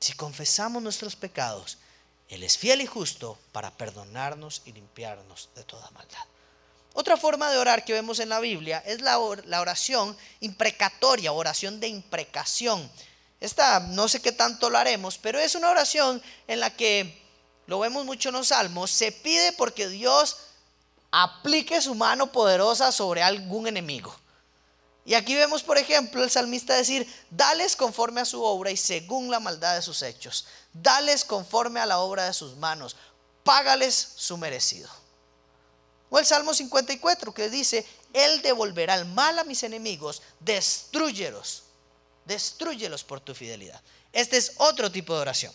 [0.00, 1.78] Si confesamos nuestros pecados,
[2.28, 6.24] Él es fiel y justo para perdonarnos y limpiarnos de toda maldad.
[6.92, 11.88] Otra forma de orar que vemos en la Biblia es la, oración imprecatoria, oración de
[11.88, 12.90] imprecación.
[13.40, 17.20] Esta no sé qué tanto lo haremos, pero es una oración en la que,
[17.66, 20.38] lo vemos mucho en los salmos, se pide porque Dios
[21.12, 24.14] aplique su mano poderosa sobre algún enemigo.
[25.04, 29.30] Y aquí vemos, por ejemplo, el salmista decir, dales conforme a su obra y según
[29.30, 30.46] la maldad de sus hechos.
[30.72, 32.96] Dales conforme a la obra de sus manos.
[33.42, 34.99] Págales su merecido.
[36.10, 41.62] O el Salmo 54 que dice, Él devolverá el mal a mis enemigos, destruyelos,
[42.26, 43.80] destruyelos por tu fidelidad.
[44.12, 45.52] Este es otro tipo de oración.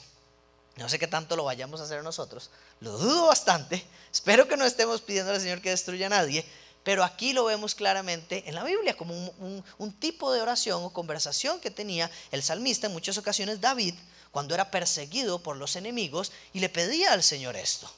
[0.78, 2.50] No sé qué tanto lo vayamos a hacer nosotros,
[2.82, 6.46] lo dudo bastante, espero que no estemos pidiendo al Señor que destruya a nadie,
[6.84, 10.92] pero aquí lo vemos claramente en la Biblia como un, un tipo de oración o
[10.92, 13.96] conversación que tenía el salmista en muchas ocasiones David
[14.32, 17.90] cuando era perseguido por los enemigos y le pedía al Señor esto.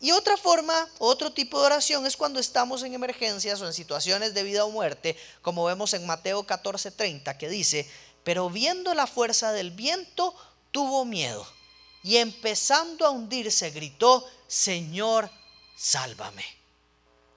[0.00, 4.34] Y otra forma, otro tipo de oración es cuando estamos en emergencias o en situaciones
[4.34, 7.90] de vida o muerte, como vemos en Mateo 14:30, que dice,
[8.22, 10.34] pero viendo la fuerza del viento,
[10.70, 11.46] tuvo miedo
[12.02, 15.30] y empezando a hundirse gritó, Señor,
[15.76, 16.44] sálvame.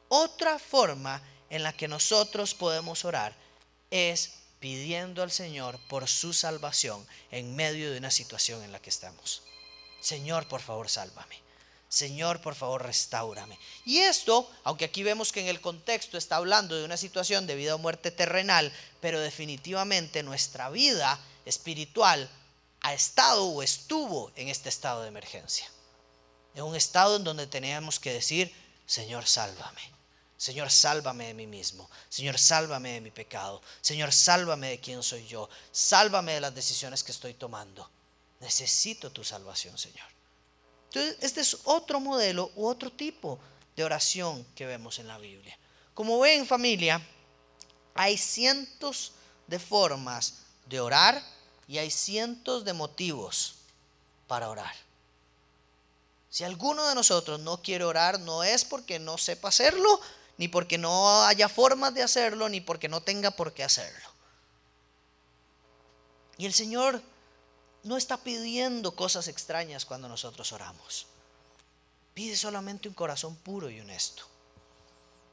[0.10, 3.36] Otra forma en la que nosotros podemos orar
[3.90, 8.90] es pidiendo al Señor por su salvación en medio de una situación en la que
[8.90, 9.44] estamos.
[10.02, 11.49] Señor, por favor, sálvame.
[11.90, 13.58] Señor, por favor, restaurame.
[13.84, 17.56] Y esto, aunque aquí vemos que en el contexto está hablando de una situación de
[17.56, 18.72] vida o muerte terrenal,
[19.02, 22.30] pero definitivamente nuestra vida espiritual
[22.82, 25.70] ha estado o estuvo en este estado de emergencia.
[26.54, 28.54] En un estado en donde teníamos que decir,
[28.86, 29.82] Señor, sálvame.
[30.38, 31.90] Señor, sálvame de mí mismo.
[32.08, 33.62] Señor, sálvame de mi pecado.
[33.82, 35.50] Señor, sálvame de quién soy yo.
[35.72, 37.90] Sálvame de las decisiones que estoy tomando.
[38.40, 40.09] Necesito tu salvación, Señor.
[40.90, 43.40] Entonces, este es otro modelo u otro tipo
[43.76, 45.58] de oración que vemos en la Biblia.
[45.94, 47.02] Como ven familia,
[47.94, 49.12] hay cientos
[49.48, 51.24] de formas de orar
[51.68, 53.56] y hay cientos de motivos
[54.28, 54.74] para orar.
[56.30, 60.00] Si alguno de nosotros no quiere orar, no es porque no sepa hacerlo,
[60.38, 64.10] ni porque no haya formas de hacerlo, ni porque no tenga por qué hacerlo.
[66.38, 67.02] Y el Señor
[67.84, 71.08] no está pidiendo cosas extrañas cuando nosotros oramos.
[72.14, 74.24] Pide solamente un corazón puro y honesto.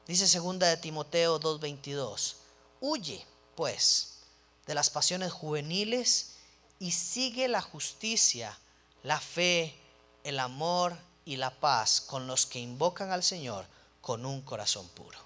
[0.07, 2.35] Dice segunda de Timoteo 2:22,
[2.79, 4.19] huye pues
[4.65, 6.35] de las pasiones juveniles
[6.79, 8.57] y sigue la justicia,
[9.03, 9.75] la fe,
[10.23, 13.65] el amor y la paz con los que invocan al Señor
[13.99, 15.19] con un corazón puro.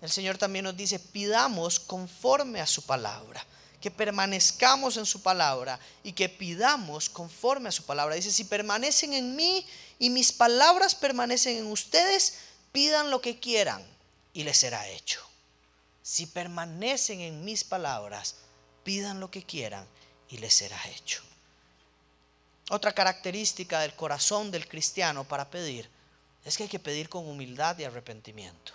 [0.00, 3.44] El Señor también nos dice, pidamos conforme a su palabra
[3.86, 8.16] que permanezcamos en su palabra y que pidamos conforme a su palabra.
[8.16, 9.64] Dice, si permanecen en mí
[10.00, 12.38] y mis palabras permanecen en ustedes,
[12.72, 13.86] pidan lo que quieran
[14.32, 15.20] y les será hecho.
[16.02, 18.34] Si permanecen en mis palabras,
[18.82, 19.86] pidan lo que quieran
[20.30, 21.22] y les será hecho.
[22.70, 25.88] Otra característica del corazón del cristiano para pedir
[26.44, 28.72] es que hay que pedir con humildad y arrepentimiento.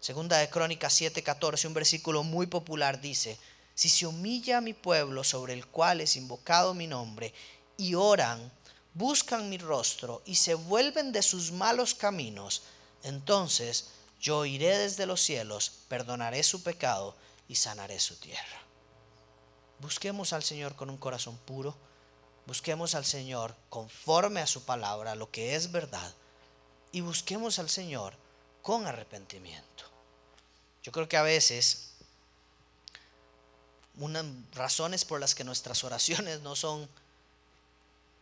[0.00, 3.38] Segunda de Crónicas 7:14, un versículo muy popular dice,
[3.74, 7.32] si se humilla mi pueblo sobre el cual es invocado mi nombre,
[7.76, 8.52] y oran,
[8.94, 12.62] buscan mi rostro y se vuelven de sus malos caminos,
[13.02, 17.16] entonces yo iré desde los cielos, perdonaré su pecado
[17.48, 18.62] y sanaré su tierra.
[19.80, 21.76] Busquemos al Señor con un corazón puro,
[22.46, 26.14] busquemos al Señor conforme a su palabra, lo que es verdad,
[26.92, 28.14] y busquemos al Señor
[28.62, 29.84] con arrepentimiento.
[30.82, 31.91] Yo creo que a veces
[33.98, 36.88] unas razones por las que nuestras oraciones no son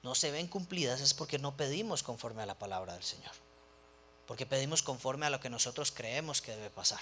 [0.03, 3.33] no se ven cumplidas es porque no pedimos conforme a la palabra del Señor.
[4.27, 7.01] Porque pedimos conforme a lo que nosotros creemos que debe pasar.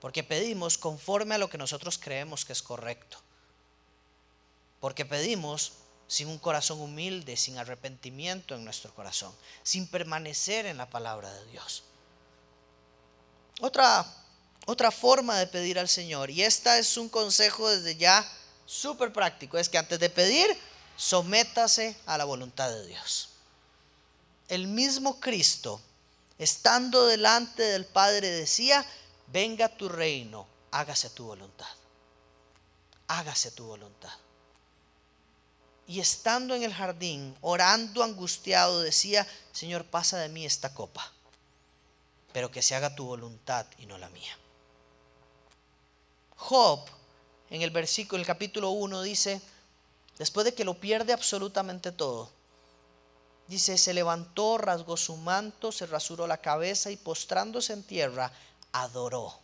[0.00, 3.18] Porque pedimos conforme a lo que nosotros creemos que es correcto.
[4.80, 5.72] Porque pedimos
[6.06, 11.46] sin un corazón humilde, sin arrepentimiento en nuestro corazón, sin permanecer en la palabra de
[11.46, 11.84] Dios.
[13.60, 14.06] Otra
[14.66, 16.30] otra forma de pedir al Señor.
[16.30, 18.26] Y esta es un consejo desde ya
[18.66, 19.58] súper práctico.
[19.58, 20.46] Es que antes de pedir,
[20.96, 23.30] sométase a la voluntad de Dios.
[24.48, 25.80] El mismo Cristo,
[26.38, 28.84] estando delante del Padre, decía,
[29.28, 31.68] venga tu reino, hágase tu voluntad.
[33.08, 34.12] Hágase tu voluntad.
[35.86, 41.12] Y estando en el jardín, orando angustiado, decía, Señor, pasa de mí esta copa,
[42.32, 44.39] pero que se haga tu voluntad y no la mía.
[46.40, 46.80] Job,
[47.50, 49.40] en el versículo, el capítulo 1, dice,
[50.18, 52.30] después de que lo pierde absolutamente todo,
[53.50, 58.32] Dice, se levantó, rasgó su manto, se rasuró la cabeza y postrándose en tierra,
[58.70, 59.40] adoró.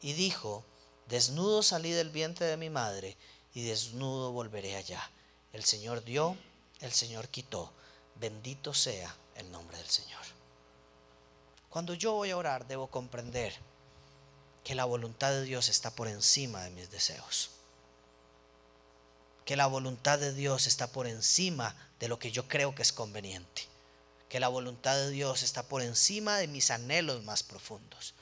[0.00, 0.64] Y dijo,
[1.08, 3.16] desnudo salí del vientre de mi madre
[3.54, 5.02] y desnudo volveré allá.
[5.52, 6.36] El Señor dio,
[6.78, 7.72] el Señor quitó.
[8.20, 10.22] Bendito sea el nombre del Señor.
[11.70, 13.52] Cuando yo voy a orar, debo comprender
[14.64, 17.50] que la voluntad de Dios está por encima de mis deseos.
[19.44, 22.92] Que la voluntad de Dios está por encima de lo que yo creo que es
[22.92, 23.66] conveniente.
[24.28, 28.14] Que la voluntad de Dios está por encima de mis anhelos más profundos.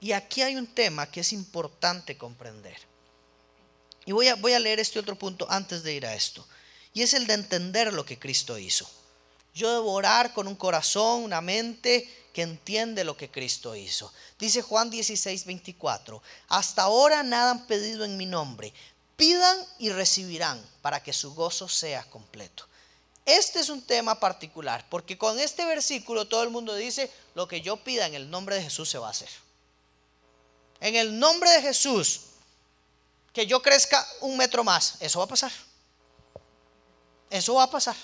[0.00, 2.78] Y aquí hay un tema que es importante comprender.
[4.06, 6.46] Y voy a, voy a leer este otro punto antes de ir a esto.
[6.94, 8.88] Y es el de entender lo que Cristo hizo.
[9.54, 14.12] Yo debo orar con un corazón, una mente que entiende lo que Cristo hizo.
[14.38, 18.72] Dice Juan 16, 24, hasta ahora nada han pedido en mi nombre.
[19.16, 22.66] Pidan y recibirán para que su gozo sea completo.
[23.24, 27.60] Este es un tema particular, porque con este versículo todo el mundo dice, lo que
[27.60, 29.28] yo pida en el nombre de Jesús se va a hacer.
[30.80, 32.20] En el nombre de Jesús,
[33.32, 35.52] que yo crezca un metro más, eso va a pasar.
[37.28, 37.96] Eso va a pasar.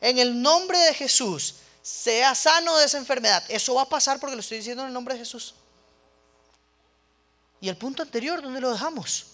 [0.00, 1.54] En el nombre de Jesús,
[1.88, 3.42] sea sano de esa enfermedad.
[3.48, 5.54] Eso va a pasar porque lo estoy diciendo en el nombre de Jesús.
[7.62, 9.24] Y el punto anterior, ¿dónde lo dejamos?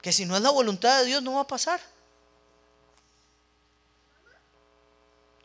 [0.00, 1.80] Que si no es la voluntad de Dios, no va a pasar.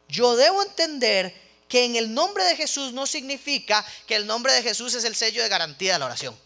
[0.07, 1.33] Yo debo entender
[1.67, 5.15] que en el nombre de Jesús no significa que el nombre de Jesús es el
[5.15, 6.37] sello de garantía de la oración.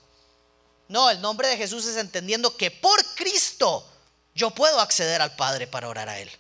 [0.88, 3.86] No, el nombre de Jesús es entendiendo que por Cristo
[4.36, 6.32] yo puedo acceder al Padre para orar a Él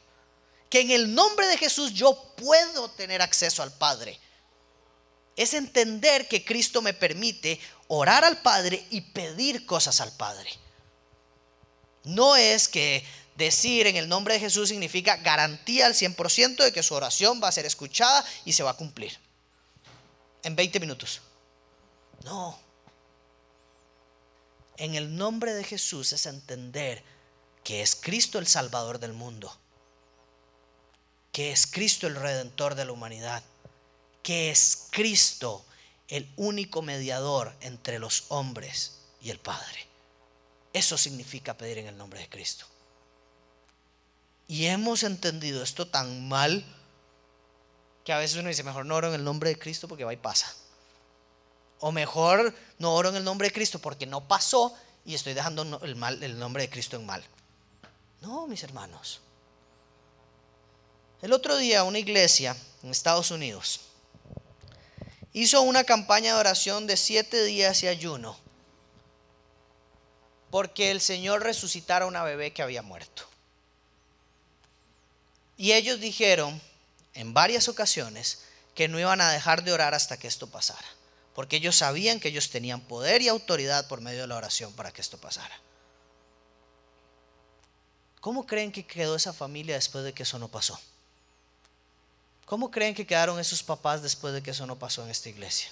[0.73, 4.19] que en el nombre de Jesús yo puedo tener acceso al Padre.
[5.35, 7.59] Es entender que Cristo me permite
[7.89, 10.49] orar al Padre y pedir cosas al Padre.
[12.05, 13.05] No es que
[13.35, 17.49] decir en el nombre de Jesús significa garantía al 100% de que su oración va
[17.49, 19.15] a ser escuchada y se va a cumplir.
[20.41, 21.21] En 20 minutos.
[22.23, 22.59] No.
[24.77, 27.03] En el nombre de Jesús es entender
[27.63, 29.55] que es Cristo el Salvador del mundo
[31.33, 33.43] que es Cristo el redentor de la humanidad,
[34.21, 35.65] que es Cristo
[36.07, 39.87] el único mediador entre los hombres y el Padre.
[40.71, 42.65] Eso significa pedir en el nombre de Cristo.
[44.47, 46.63] Y hemos entendido esto tan mal
[48.05, 50.13] que a veces uno dice, mejor no oro en el nombre de Cristo porque va
[50.13, 50.53] y pasa.
[51.79, 55.79] O mejor no oro en el nombre de Cristo porque no pasó y estoy dejando
[55.81, 57.23] el, mal, el nombre de Cristo en mal.
[58.21, 59.21] No, mis hermanos.
[61.23, 62.53] El otro día una iglesia
[62.83, 63.79] en Estados Unidos
[65.31, 68.37] hizo una campaña de oración de siete días y ayuno
[70.51, 73.23] porque el Señor resucitara a una bebé que había muerto.
[75.55, 76.61] Y ellos dijeron
[77.13, 78.43] en varias ocasiones
[78.75, 80.89] que no iban a dejar de orar hasta que esto pasara,
[81.33, 84.91] porque ellos sabían que ellos tenían poder y autoridad por medio de la oración para
[84.91, 85.57] que esto pasara.
[88.19, 90.77] ¿Cómo creen que quedó esa familia después de que eso no pasó?
[92.45, 95.69] ¿Cómo creen que quedaron esos papás después de que eso no pasó en esta iglesia?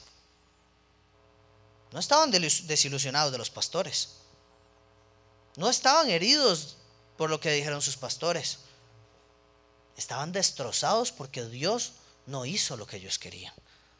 [1.91, 4.09] No estaban desilusionados de los pastores.
[5.57, 6.77] No estaban heridos
[7.17, 8.59] por lo que dijeron sus pastores.
[9.97, 11.93] Estaban destrozados porque Dios
[12.25, 13.53] no hizo lo que ellos querían.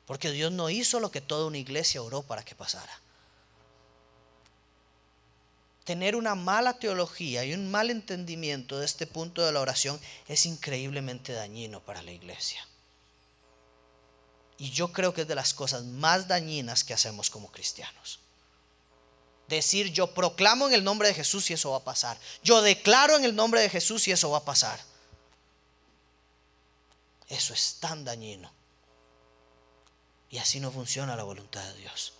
[0.05, 3.01] Porque Dios no hizo lo que toda una iglesia oró para que pasara.
[5.83, 10.45] Tener una mala teología y un mal entendimiento de este punto de la oración es
[10.45, 12.65] increíblemente dañino para la iglesia.
[14.57, 18.19] Y yo creo que es de las cosas más dañinas que hacemos como cristianos.
[19.47, 22.17] Decir yo proclamo en el nombre de Jesús y eso va a pasar.
[22.43, 24.79] Yo declaro en el nombre de Jesús y eso va a pasar.
[27.27, 28.51] Eso es tan dañino.
[30.29, 32.13] Y así no funciona la voluntad de Dios.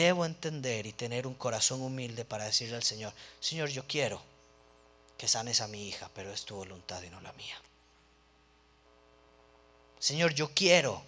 [0.00, 4.18] Debo entender y tener un corazón humilde para decirle al Señor, Señor, yo quiero
[5.18, 7.60] que sanes a mi hija, pero es tu voluntad y no la mía.
[9.98, 11.02] Señor, yo quiero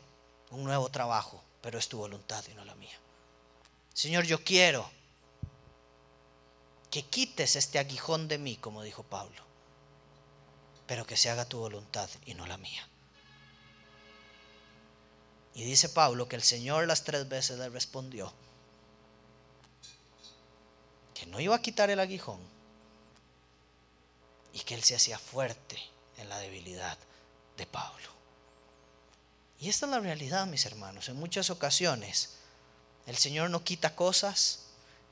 [0.50, 2.98] un nuevo trabajo, pero es tu voluntad y no la mía.
[3.94, 4.90] Señor, yo quiero
[6.90, 9.42] que quites este aguijón de mí, como dijo Pablo,
[10.86, 12.86] pero que se haga tu voluntad y no la mía.
[15.54, 18.34] Y dice Pablo que el Señor las tres veces le respondió
[21.22, 22.40] que no iba a quitar el aguijón,
[24.52, 25.78] y que él se hacía fuerte
[26.18, 26.98] en la debilidad
[27.56, 28.08] de Pablo.
[29.60, 31.08] Y esta es la realidad, mis hermanos.
[31.08, 32.30] En muchas ocasiones
[33.06, 34.64] El Señor no quita cosas,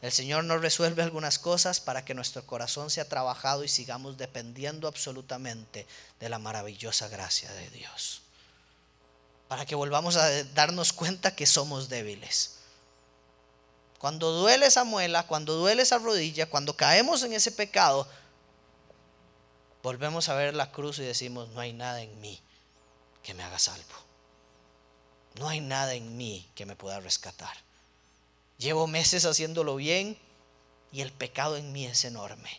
[0.02, 4.88] el Señor no resuelve algunas cosas para que nuestro corazón sea trabajado y sigamos dependiendo
[4.88, 5.86] absolutamente
[6.18, 8.22] de la maravillosa gracia de Dios.
[9.46, 12.59] Para que volvamos a darnos cuenta que somos débiles.
[14.00, 18.08] Cuando duele esa muela, cuando duele esa rodilla, cuando caemos en ese pecado,
[19.82, 22.40] volvemos a ver la cruz y decimos, no hay nada en mí
[23.22, 23.94] que me haga salvo.
[25.34, 27.54] No hay nada en mí que me pueda rescatar.
[28.56, 30.18] Llevo meses haciéndolo bien
[30.92, 32.58] y el pecado en mí es enorme.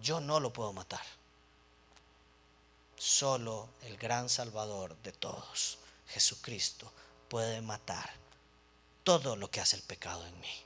[0.00, 1.04] Yo no lo puedo matar.
[2.96, 5.76] Solo el gran Salvador de todos,
[6.08, 6.90] Jesucristo,
[7.28, 8.23] puede matar
[9.04, 10.64] todo lo que hace el pecado en mí.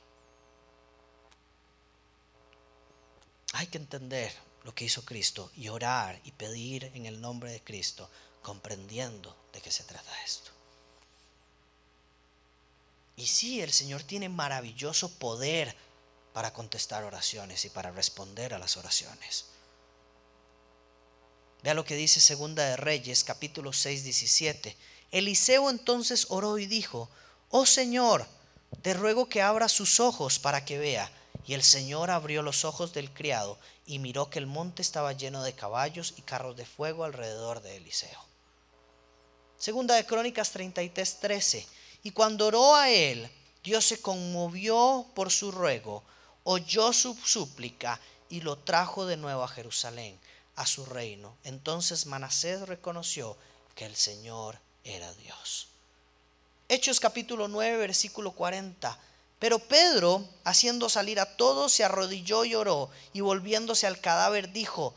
[3.53, 4.32] Hay que entender
[4.64, 8.09] lo que hizo Cristo y orar y pedir en el nombre de Cristo,
[8.43, 10.51] comprendiendo de qué se trata esto.
[13.16, 15.74] Y sí, el Señor tiene maravilloso poder
[16.32, 19.47] para contestar oraciones y para responder a las oraciones.
[21.62, 24.76] Vea lo que dice Segunda de Reyes, capítulo 6, 17.
[25.11, 27.11] Eliseo entonces oró y dijo,
[27.51, 28.26] oh Señor,
[28.82, 31.11] te ruego que abra sus ojos para que vea.
[31.46, 35.42] Y el Señor abrió los ojos del criado y miró que el monte estaba lleno
[35.42, 38.22] de caballos y carros de fuego alrededor de Eliseo.
[39.57, 41.66] Segunda de Crónicas 33, 13.
[42.03, 43.30] Y cuando oró a él,
[43.64, 46.05] Dios se conmovió por su ruego,
[46.44, 50.20] oyó su súplica y lo trajo de nuevo a Jerusalén,
[50.55, 51.36] a su reino.
[51.44, 53.36] Entonces Manasés reconoció
[53.74, 55.68] que el Señor era Dios.
[56.69, 58.99] Hechos capítulo 9, versículo 40.
[59.39, 64.95] Pero Pedro, haciendo salir a todos, se arrodilló y oró, y volviéndose al cadáver dijo,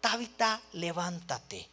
[0.00, 1.68] Tábita, levántate.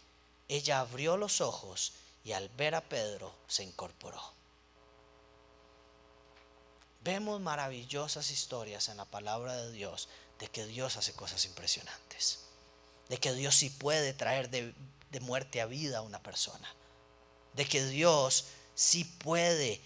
[0.48, 1.94] Ella abrió los ojos
[2.24, 4.22] y al ver a Pedro se incorporó.
[7.04, 10.08] Vemos maravillosas historias en la palabra de Dios
[10.40, 12.40] de que Dios hace cosas impresionantes,
[13.10, 14.74] de que Dios sí puede traer de,
[15.20, 16.74] muerte a vida a una persona,
[17.54, 18.46] de que Dios
[18.82, 19.80] sí puede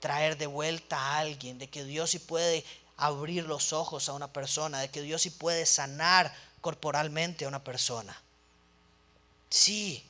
[0.00, 2.64] traer de vuelta a alguien, de que Dios sí puede
[2.96, 7.62] abrir los ojos a una persona, de que Dios sí puede sanar corporalmente a una
[7.62, 8.20] persona.
[9.50, 10.04] Sí,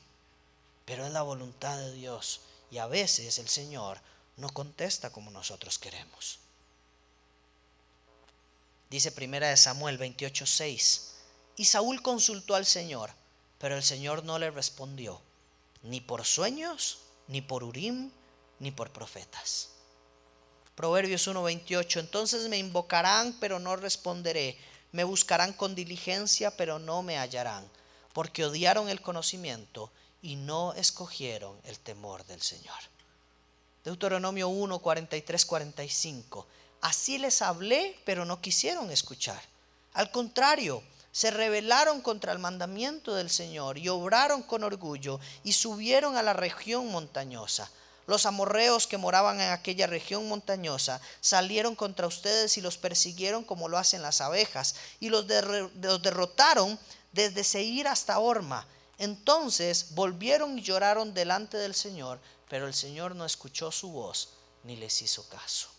[0.85, 4.01] pero es la voluntad de Dios y a veces el Señor
[4.37, 6.39] no contesta como nosotros queremos.
[8.89, 11.11] Dice primera de Samuel 28:6.
[11.57, 13.11] Y Saúl consultó al Señor,
[13.59, 15.21] pero el Señor no le respondió,
[15.83, 18.11] ni por sueños, ni por Urim,
[18.59, 19.69] ni por profetas.
[20.75, 21.99] Proverbios 1:28.
[21.99, 24.57] Entonces me invocarán, pero no responderé.
[24.91, 27.69] Me buscarán con diligencia, pero no me hallarán,
[28.13, 32.79] porque odiaron el conocimiento y no escogieron el temor del Señor.
[33.83, 36.47] Deuteronomio 1, 43, 45.
[36.81, 39.41] Así les hablé, pero no quisieron escuchar.
[39.93, 40.81] Al contrario,
[41.15, 46.33] se rebelaron contra el mandamiento del Señor y obraron con orgullo y subieron a la
[46.33, 47.71] región montañosa.
[48.05, 53.69] Los amorreos que moraban en aquella región montañosa salieron contra ustedes y los persiguieron como
[53.69, 56.77] lo hacen las abejas y los, derrotaron
[57.13, 58.67] desde Seir hasta Orma.
[58.97, 64.29] Entonces volvieron y lloraron delante del Señor pero el Señor no escuchó su voz
[64.63, 65.69] ni les hizo caso.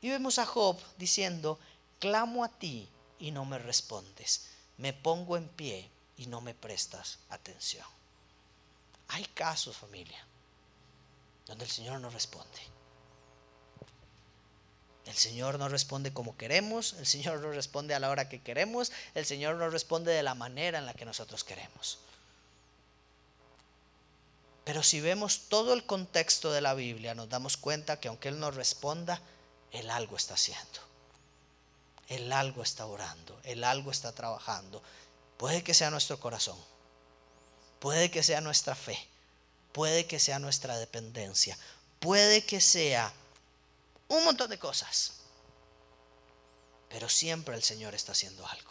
[0.00, 1.58] Y vemos a Job diciendo,
[2.00, 2.88] clamo a ti
[3.18, 4.46] y no me respondes,
[4.78, 7.86] me pongo en pie y no me prestas atención.
[9.08, 10.24] Hay casos, familia,
[11.46, 12.60] donde el Señor no responde.
[15.06, 18.90] El Señor no responde como queremos, el Señor no responde a la hora que queremos,
[19.14, 21.98] el Señor no responde de la manera en la que nosotros queremos.
[24.64, 28.40] Pero si vemos todo el contexto de la Biblia, nos damos cuenta que aunque Él
[28.40, 29.20] nos responda,
[29.72, 30.93] Él algo está haciendo.
[32.08, 34.82] Él algo está orando, Él algo está trabajando.
[35.36, 36.58] Puede que sea nuestro corazón,
[37.80, 38.98] puede que sea nuestra fe,
[39.72, 41.58] puede que sea nuestra dependencia,
[42.00, 43.12] puede que sea
[44.08, 45.14] un montón de cosas.
[46.88, 48.70] Pero siempre el Señor está haciendo algo.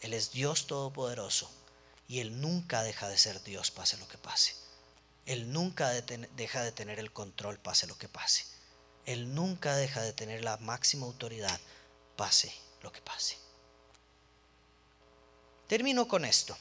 [0.00, 1.50] Él es Dios Todopoderoso
[2.06, 4.54] y Él nunca deja de ser Dios, pase lo que pase.
[5.26, 8.46] Él nunca deja de tener el control, pase lo que pase.
[9.04, 11.60] Él nunca deja de tener la máxima autoridad,
[12.18, 12.52] pase
[12.82, 13.38] lo que pase.
[15.68, 16.58] Termino con esto.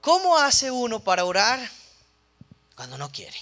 [0.00, 1.60] ¿Cómo hace uno para orar
[2.74, 3.38] cuando no quiere?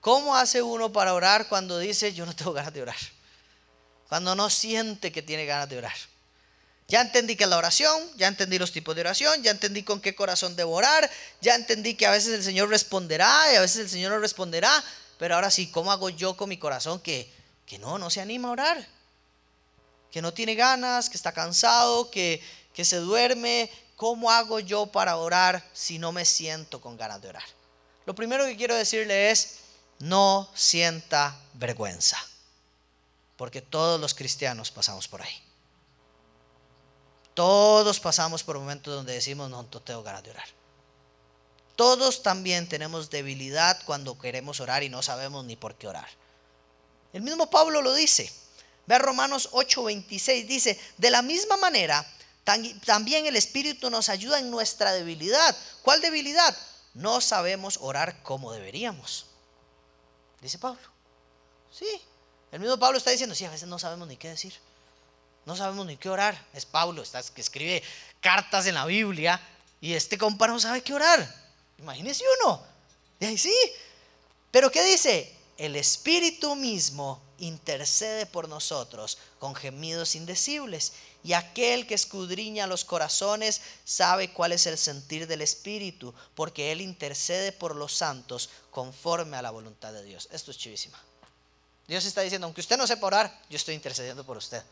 [0.00, 2.96] ¿Cómo hace uno para orar cuando dice yo no tengo ganas de orar?
[4.08, 5.96] Cuando no siente que tiene ganas de orar.
[6.86, 10.00] Ya entendí que es la oración, ya entendí los tipos de oración, ya entendí con
[10.00, 11.10] qué corazón devorar,
[11.40, 14.82] ya entendí que a veces el Señor responderá y a veces el Señor no responderá,
[15.18, 17.37] pero ahora sí, ¿cómo hago yo con mi corazón que,
[17.68, 18.88] que no, no se anima a orar?
[20.10, 22.42] Que no tiene ganas, que está cansado, que,
[22.72, 23.70] que se duerme.
[23.94, 27.44] ¿Cómo hago yo para orar si no me siento con ganas de orar?
[28.06, 29.58] Lo primero que quiero decirle es,
[29.98, 32.16] no sienta vergüenza,
[33.36, 35.42] porque todos los cristianos pasamos por ahí.
[37.34, 40.48] Todos pasamos por momentos donde decimos, no, no tengo ganas de orar.
[41.76, 46.08] Todos también tenemos debilidad cuando queremos orar y no sabemos ni por qué orar.
[47.12, 48.32] El mismo Pablo lo dice.
[48.86, 52.06] Ve Romanos 8:26, dice, de la misma manera,
[52.84, 55.56] también el Espíritu nos ayuda en nuestra debilidad.
[55.82, 56.56] ¿Cuál debilidad?
[56.94, 59.26] No sabemos orar como deberíamos.
[60.40, 60.80] Dice Pablo.
[61.70, 61.86] Sí,
[62.50, 64.54] el mismo Pablo está diciendo, sí, a veces no sabemos ni qué decir.
[65.44, 66.42] No sabemos ni qué orar.
[66.54, 67.82] Es Pablo, está, que escribe
[68.20, 69.40] cartas en la Biblia
[69.80, 71.34] y este compa no sabe qué orar.
[71.78, 72.62] Imagínese uno.
[73.20, 73.54] Y ahí sí.
[74.50, 75.37] Pero ¿qué dice?
[75.58, 80.92] El Espíritu mismo intercede por nosotros con gemidos indecibles.
[81.24, 86.80] Y aquel que escudriña los corazones sabe cuál es el sentir del Espíritu, porque Él
[86.80, 90.28] intercede por los santos conforme a la voluntad de Dios.
[90.30, 91.02] Esto es chivísima.
[91.88, 94.62] Dios está diciendo, aunque usted no sepa orar, yo estoy intercediendo por usted.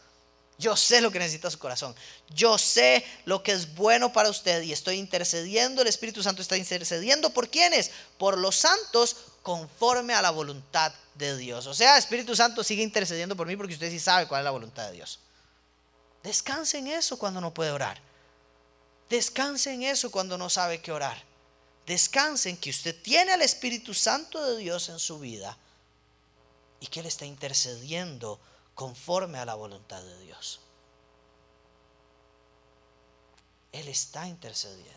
[0.59, 1.95] Yo sé lo que necesita su corazón.
[2.35, 5.83] Yo sé lo que es bueno para usted y estoy intercediendo.
[5.83, 7.91] El Espíritu Santo está intercediendo por quiénes?
[8.17, 11.67] Por los santos conforme a la voluntad de Dios.
[11.67, 14.51] O sea, Espíritu Santo sigue intercediendo por mí porque usted sí sabe cuál es la
[14.51, 15.21] voluntad de Dios.
[16.23, 18.01] Descanse en eso cuando no puede orar.
[19.11, 21.23] Descanse en eso cuando no sabe qué orar.
[21.87, 25.57] Descanse en que usted tiene al Espíritu Santo de Dios en su vida
[26.81, 28.41] y que Él está intercediendo
[28.77, 30.61] conforme a la voluntad de Dios.
[33.73, 34.93] Él está intercediendo.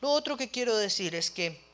[0.00, 1.64] Lo otro que quiero decir es que,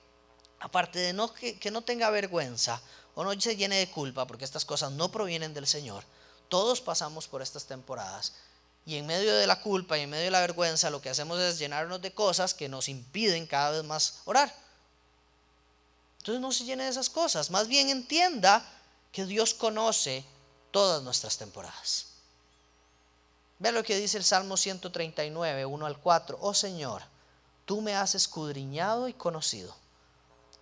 [0.60, 2.80] aparte de no, que, que no tenga vergüenza
[3.14, 6.04] o no se llene de culpa, porque estas cosas no provienen del Señor,
[6.50, 8.34] todos pasamos por estas temporadas.
[8.84, 11.40] Y en medio de la culpa y en medio de la vergüenza, lo que hacemos
[11.40, 14.54] es llenarnos de cosas que nos impiden cada vez más orar.
[16.18, 17.50] Entonces no se llene de esas cosas.
[17.50, 18.62] Más bien entienda
[19.10, 20.24] que Dios conoce
[20.70, 22.06] todas nuestras temporadas.
[23.58, 26.38] Ve lo que dice el Salmo 139, 1 al 4.
[26.40, 27.02] Oh Señor,
[27.64, 29.74] tú me has escudriñado y conocido.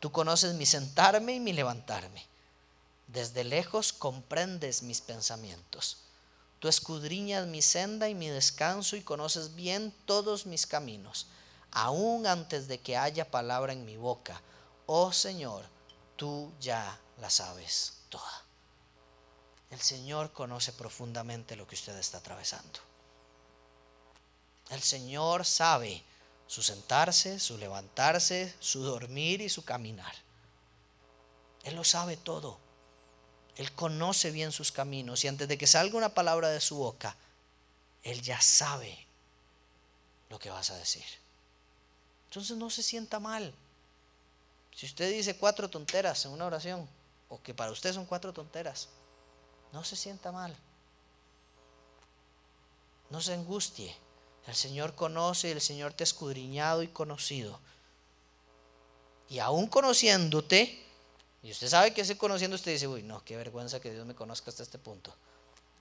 [0.00, 2.26] Tú conoces mi sentarme y mi levantarme.
[3.06, 5.98] Desde lejos comprendes mis pensamientos.
[6.58, 11.26] Tú escudriñas mi senda y mi descanso y conoces bien todos mis caminos,
[11.70, 14.40] aún antes de que haya palabra en mi boca.
[14.86, 15.66] Oh Señor,
[16.16, 18.45] tú ya la sabes toda.
[19.70, 22.80] El Señor conoce profundamente lo que usted está atravesando.
[24.70, 26.02] El Señor sabe
[26.46, 30.14] su sentarse, su levantarse, su dormir y su caminar.
[31.64, 32.58] Él lo sabe todo.
[33.56, 37.16] Él conoce bien sus caminos y antes de que salga una palabra de su boca,
[38.02, 39.06] Él ya sabe
[40.28, 41.04] lo que vas a decir.
[42.28, 43.52] Entonces no se sienta mal.
[44.74, 46.86] Si usted dice cuatro tonteras en una oración,
[47.28, 48.88] o que para usted son cuatro tonteras,
[49.76, 50.56] no se sienta mal.
[53.10, 53.94] No se angustie.
[54.46, 57.60] El Señor conoce, el Señor te ha escudriñado y conocido.
[59.28, 60.82] Y aún conociéndote,
[61.42, 64.14] y usted sabe que ese conociendo usted dice, uy, no, qué vergüenza que Dios me
[64.14, 65.14] conozca hasta este punto.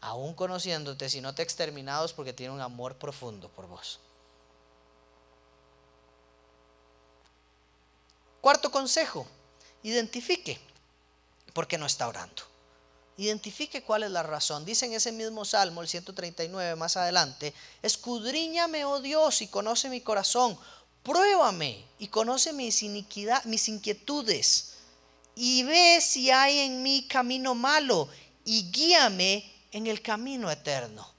[0.02, 4.02] Aún conociéndote, si no te ha exterminado es porque tiene un amor profundo por vos.
[8.42, 9.26] Cuarto consejo,
[9.84, 10.60] identifique
[11.54, 12.55] por qué no está orando.
[13.18, 14.66] Identifique cuál es la razón.
[14.66, 20.02] Dice en ese mismo Salmo, el 139 más adelante, escudriñame, oh Dios, y conoce mi
[20.02, 20.58] corazón.
[21.02, 22.84] Pruébame y conoce mis,
[23.46, 24.74] mis inquietudes.
[25.36, 28.10] Y ve si hay en mí camino malo
[28.44, 31.16] y guíame en el camino eterno.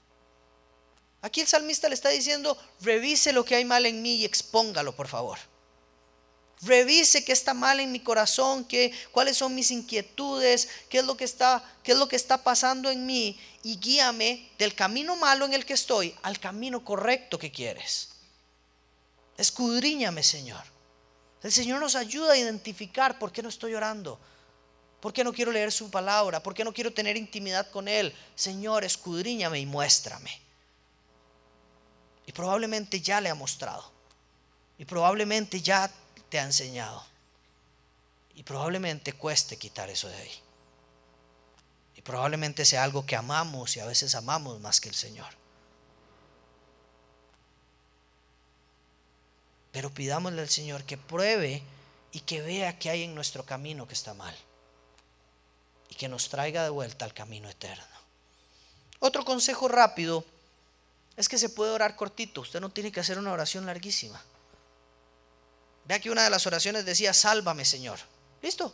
[1.21, 4.95] Aquí el salmista le está diciendo, revise lo que hay mal en mí y expóngalo,
[4.95, 5.39] por favor.
[6.61, 11.15] Revise qué está mal en mi corazón, qué, cuáles son mis inquietudes, qué es, lo
[11.15, 15.45] que está, qué es lo que está pasando en mí y guíame del camino malo
[15.45, 18.09] en el que estoy al camino correcto que quieres.
[19.37, 20.63] Escudriñame, Señor.
[21.43, 24.19] El Señor nos ayuda a identificar por qué no estoy orando,
[24.99, 28.15] por qué no quiero leer su palabra, por qué no quiero tener intimidad con Él.
[28.35, 30.41] Señor, escudriñame y muéstrame.
[32.25, 33.91] Y probablemente ya le ha mostrado.
[34.79, 35.91] Y probablemente ya
[36.29, 37.03] te ha enseñado.
[38.35, 40.31] Y probablemente cueste quitar eso de ahí.
[41.95, 45.33] Y probablemente sea algo que amamos y a veces amamos más que el Señor.
[49.71, 51.63] Pero pidámosle al Señor que pruebe
[52.11, 54.35] y que vea que hay en nuestro camino que está mal.
[55.89, 57.85] Y que nos traiga de vuelta al camino eterno.
[58.99, 60.23] Otro consejo rápido
[61.15, 62.41] es que se puede orar cortito.
[62.41, 64.21] Usted no tiene que hacer una oración larguísima.
[65.87, 67.99] Vea que una de las oraciones decía, sálvame Señor.
[68.41, 68.73] ¿Listo?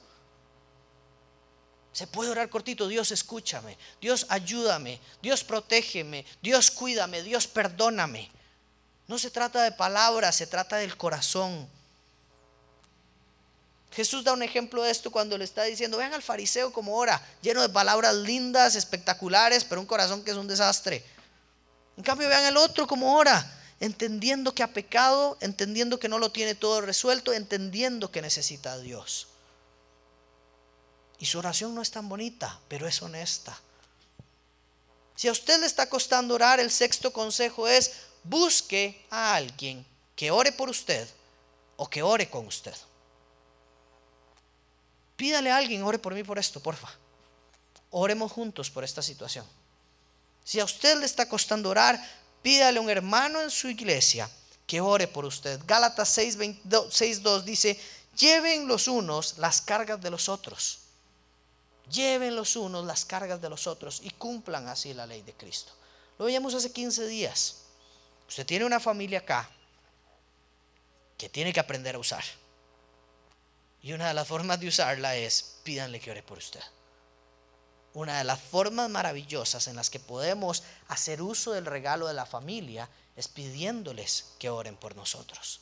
[1.91, 8.31] Se puede orar cortito, Dios escúchame, Dios ayúdame, Dios protégeme, Dios cuídame, Dios perdóname.
[9.07, 11.69] No se trata de palabras, se trata del corazón.
[13.91, 17.21] Jesús da un ejemplo de esto cuando le está diciendo, vean al fariseo como ora,
[17.43, 21.05] lleno de palabras lindas, espectaculares, pero un corazón que es un desastre.
[21.95, 23.52] En cambio, vean al otro como ora,
[23.83, 28.77] entendiendo que ha pecado, entendiendo que no lo tiene todo resuelto, entendiendo que necesita a
[28.77, 29.27] Dios.
[31.19, 33.59] Y su oración no es tan bonita, pero es honesta.
[35.17, 37.91] Si a usted le está costando orar, el sexto consejo es
[38.23, 41.05] busque a alguien que ore por usted
[41.75, 42.75] o que ore con usted.
[45.17, 46.89] Pídale a alguien, ore por mí por esto, porfa.
[47.91, 49.45] Oremos juntos por esta situación.
[50.45, 52.01] Si a usted le está costando orar,
[52.43, 54.29] pídale a un hermano en su iglesia
[54.67, 55.59] que ore por usted.
[55.65, 57.79] Gálatas 6.2 dice,
[58.15, 60.79] lleven los unos las cargas de los otros.
[61.89, 65.73] Lleven los unos las cargas de los otros y cumplan así la ley de Cristo.
[66.19, 67.57] Lo veíamos hace 15 días.
[68.27, 69.49] Usted tiene una familia acá
[71.17, 72.23] que tiene que aprender a usar.
[73.81, 76.61] Y una de las formas de usarla es pídanle que ore por usted.
[77.93, 82.25] Una de las formas maravillosas en las que podemos hacer uso del regalo de la
[82.25, 85.59] familia es pidiéndoles que oren por nosotros.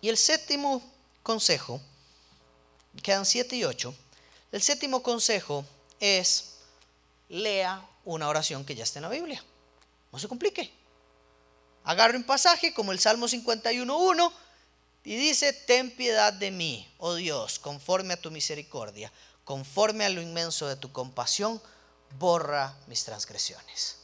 [0.00, 0.82] Y el séptimo
[1.22, 1.80] consejo,
[3.02, 3.94] quedan siete y ocho,
[4.50, 5.64] el séptimo consejo
[6.00, 6.56] es
[7.28, 9.42] lea una oración que ya está en la Biblia.
[10.10, 10.72] No se complique.
[11.84, 14.32] Agarre un pasaje como el Salmo 51.1
[15.04, 19.12] y dice, ten piedad de mí, oh Dios, conforme a tu misericordia,
[19.44, 21.60] conforme a lo inmenso de tu compasión,
[22.18, 23.96] borra mis transgresiones.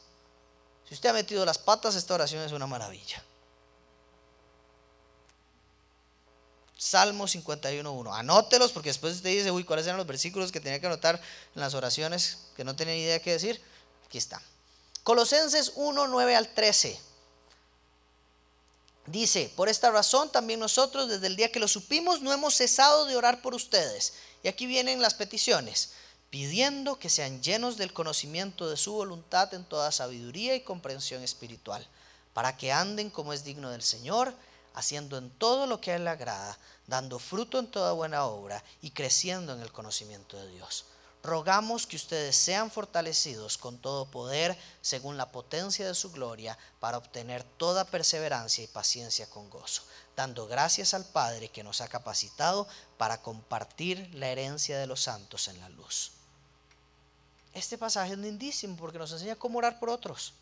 [0.87, 3.23] Si usted ha metido las patas, esta oración es una maravilla.
[6.79, 8.17] Salmo 51.1.
[8.17, 11.21] Anótelos porque después usted dice, uy, ¿cuáles eran los versículos que tenía que anotar
[11.53, 13.61] en las oraciones que no tenía ni idea qué decir?
[14.05, 14.41] Aquí está.
[15.03, 16.99] Colosenses 1, 9 al 13.
[19.07, 23.05] Dice, por esta razón también nosotros desde el día que lo supimos no hemos cesado
[23.05, 24.13] de orar por ustedes.
[24.43, 25.91] Y aquí vienen las peticiones,
[26.29, 31.85] pidiendo que sean llenos del conocimiento de su voluntad en toda sabiduría y comprensión espiritual,
[32.33, 34.33] para que anden como es digno del Señor,
[34.73, 38.91] haciendo en todo lo que a Él agrada, dando fruto en toda buena obra y
[38.91, 40.85] creciendo en el conocimiento de Dios
[41.23, 46.97] rogamos que ustedes sean fortalecidos con todo poder según la potencia de su gloria para
[46.97, 49.83] obtener toda perseverancia y paciencia con gozo,
[50.15, 52.67] dando gracias al Padre que nos ha capacitado
[52.97, 56.11] para compartir la herencia de los santos en la luz.
[57.53, 60.33] Este pasaje es lindísimo porque nos enseña cómo orar por otros,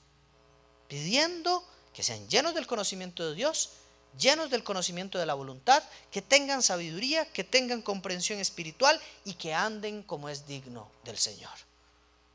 [0.87, 1.63] pidiendo
[1.93, 3.71] que sean llenos del conocimiento de Dios
[4.17, 9.53] llenos del conocimiento de la voluntad, que tengan sabiduría, que tengan comprensión espiritual y que
[9.53, 11.53] anden como es digno del Señor.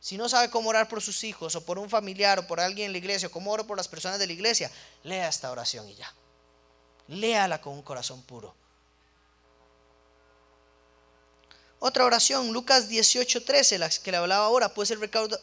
[0.01, 2.87] Si no sabe cómo orar por sus hijos o por un familiar o por alguien
[2.87, 4.71] en la iglesia o cómo oro por las personas de la iglesia,
[5.05, 6.13] lea esta oración y ya.
[7.07, 8.62] Léala con un corazón puro.
[11.85, 15.01] Otra oración, Lucas 18:13, la que le hablaba ahora, pues el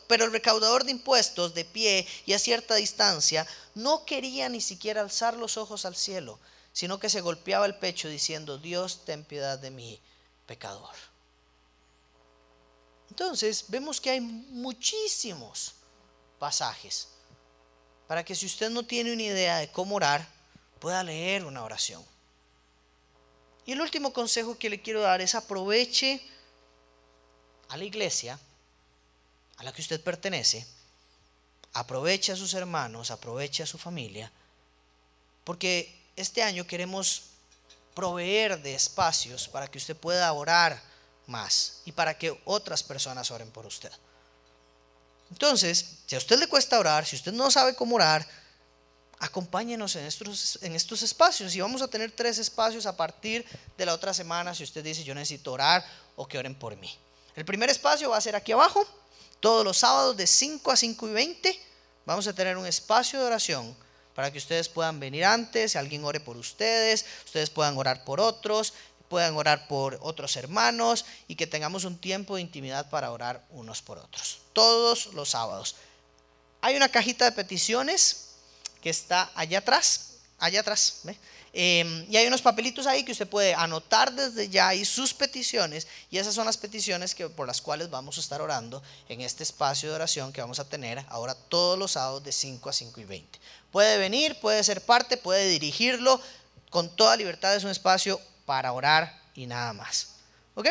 [0.07, 5.01] pero el recaudador de impuestos de pie y a cierta distancia no quería ni siquiera
[5.01, 6.39] alzar los ojos al cielo,
[6.71, 9.99] sino que se golpeaba el pecho diciendo, Dios, ten piedad de mí,
[10.45, 10.95] pecador.
[13.09, 15.73] Entonces, vemos que hay muchísimos
[16.39, 17.09] pasajes
[18.07, 20.25] para que si usted no tiene una idea de cómo orar,
[20.79, 22.01] pueda leer una oración.
[23.69, 26.19] Y el último consejo que le quiero dar es aproveche
[27.67, 28.39] a la iglesia
[29.57, 30.65] a la que usted pertenece,
[31.73, 34.31] aproveche a sus hermanos, aproveche a su familia,
[35.43, 37.25] porque este año queremos
[37.93, 40.81] proveer de espacios para que usted pueda orar
[41.27, 43.91] más y para que otras personas oren por usted.
[45.29, 48.27] Entonces, si a usted le cuesta orar, si usted no sabe cómo orar,
[49.19, 51.53] acompáñenos en estos, en estos espacios.
[51.55, 53.45] Y vamos a tener tres espacios a partir
[53.77, 56.89] de la otra semana si usted dice yo necesito orar o que oren por mí.
[57.35, 58.85] El primer espacio va a ser aquí abajo,
[59.39, 61.59] todos los sábados de 5 a 5 y 20.
[62.05, 63.75] Vamos a tener un espacio de oración
[64.15, 68.73] para que ustedes puedan venir antes, alguien ore por ustedes, ustedes puedan orar por otros,
[69.07, 73.81] puedan orar por otros hermanos y que tengamos un tiempo de intimidad para orar unos
[73.81, 74.39] por otros.
[74.53, 75.75] Todos los sábados.
[76.61, 78.28] Hay una cajita de peticiones
[78.81, 80.05] que está allá atrás.
[80.39, 81.01] allá atrás.
[81.51, 85.87] Em, y hay unos papelitos ahí que usted puede anotar desde ya y sus peticiones.
[86.11, 89.43] Y esas son las peticiones que, por las cuales vamos a estar orando en este
[89.43, 93.01] espacio de oración que vamos a tener ahora todos los sábados de 5 a 5
[93.01, 93.39] y 20.
[93.71, 96.21] Puede venir, puede ser parte, puede dirigirlo.
[96.69, 100.09] Con toda libertad es un espacio para orar y nada más.
[100.55, 100.69] ¿Ok?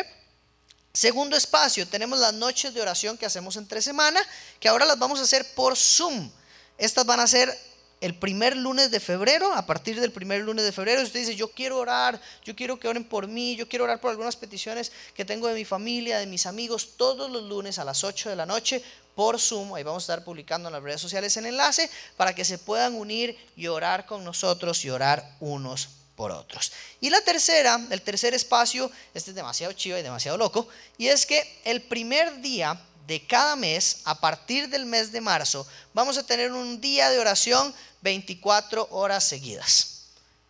[0.93, 4.19] Segundo espacio, tenemos las noches de oración que hacemos entre semana,
[4.59, 6.31] que ahora las vamos a hacer por Zoom.
[6.77, 7.55] Estas van a ser
[8.01, 11.51] el primer lunes de febrero, a partir del primer lunes de febrero, usted dice, yo
[11.51, 15.25] quiero orar, yo quiero que oren por mí, yo quiero orar por algunas peticiones que
[15.25, 18.45] tengo de mi familia, de mis amigos, todos los lunes a las 8 de la
[18.45, 18.81] noche
[19.15, 22.45] por Zoom, ahí vamos a estar publicando en las redes sociales el enlace para que
[22.45, 26.71] se puedan unir y orar con nosotros y orar unos por otros.
[27.01, 31.25] Y la tercera, el tercer espacio, este es demasiado chivo y demasiado loco, y es
[31.25, 32.79] que el primer día
[33.09, 37.19] de cada mes, a partir del mes de marzo, vamos a tener un día de
[37.19, 40.05] oración 24 horas seguidas.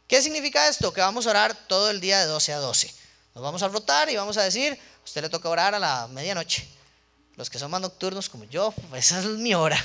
[0.08, 0.92] ¿Qué significa esto?
[0.92, 2.94] Que vamos a orar todo el día de 12 a 12.
[3.36, 6.08] Nos vamos a rotar y vamos a decir, a usted le toca orar a la
[6.08, 6.68] medianoche.
[7.36, 9.80] Los que son más nocturnos como yo, pues esa es mi hora.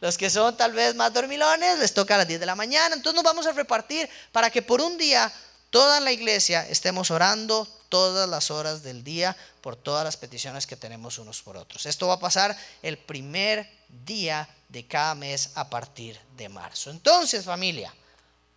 [0.00, 2.94] Los que son tal vez más dormilones, les toca a las 10 de la mañana.
[2.94, 5.32] Entonces nos vamos a repartir para que por un día
[5.70, 10.76] toda la iglesia estemos orando todas las horas del día por todas las peticiones que
[10.76, 11.86] tenemos unos por otros.
[11.86, 13.70] Esto va a pasar el primer
[14.04, 16.90] día de cada mes a partir de marzo.
[16.90, 17.92] Entonces, familia,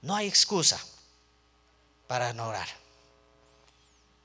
[0.02, 0.80] no hay excusa
[2.08, 2.68] para no orar.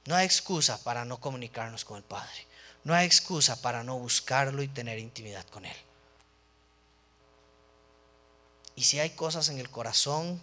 [0.06, 2.46] No hay excusa para no comunicarnos con el Padre.
[2.84, 5.76] No hay excusa para no buscarlo y tener intimidad con Él.
[8.76, 10.40] Y si hay cosas en el corazón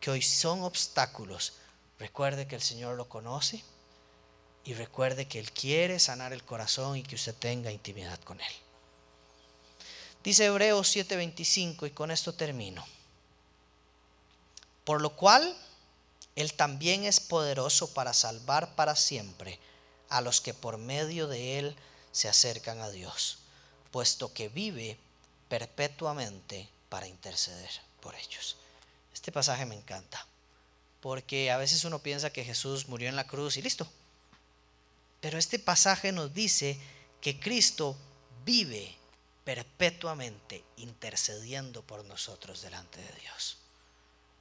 [0.00, 1.54] que hoy son obstáculos,
[1.98, 3.62] recuerde que el Señor lo conoce
[4.64, 8.52] y recuerde que Él quiere sanar el corazón y que usted tenga intimidad con Él.
[10.22, 12.84] Dice Hebreos 7:25 y con esto termino.
[14.84, 15.56] Por lo cual,
[16.36, 19.58] Él también es poderoso para salvar para siempre
[20.08, 21.76] a los que por medio de Él
[22.12, 23.38] se acercan a Dios,
[23.92, 24.98] puesto que vive
[25.48, 28.56] perpetuamente para interceder por ellos.
[29.14, 30.26] Este pasaje me encanta,
[31.00, 33.86] porque a veces uno piensa que Jesús murió en la cruz y listo,
[35.20, 36.78] pero este pasaje nos dice
[37.20, 37.96] que Cristo
[38.44, 38.99] vive
[39.44, 43.58] perpetuamente intercediendo por nosotros delante de Dios.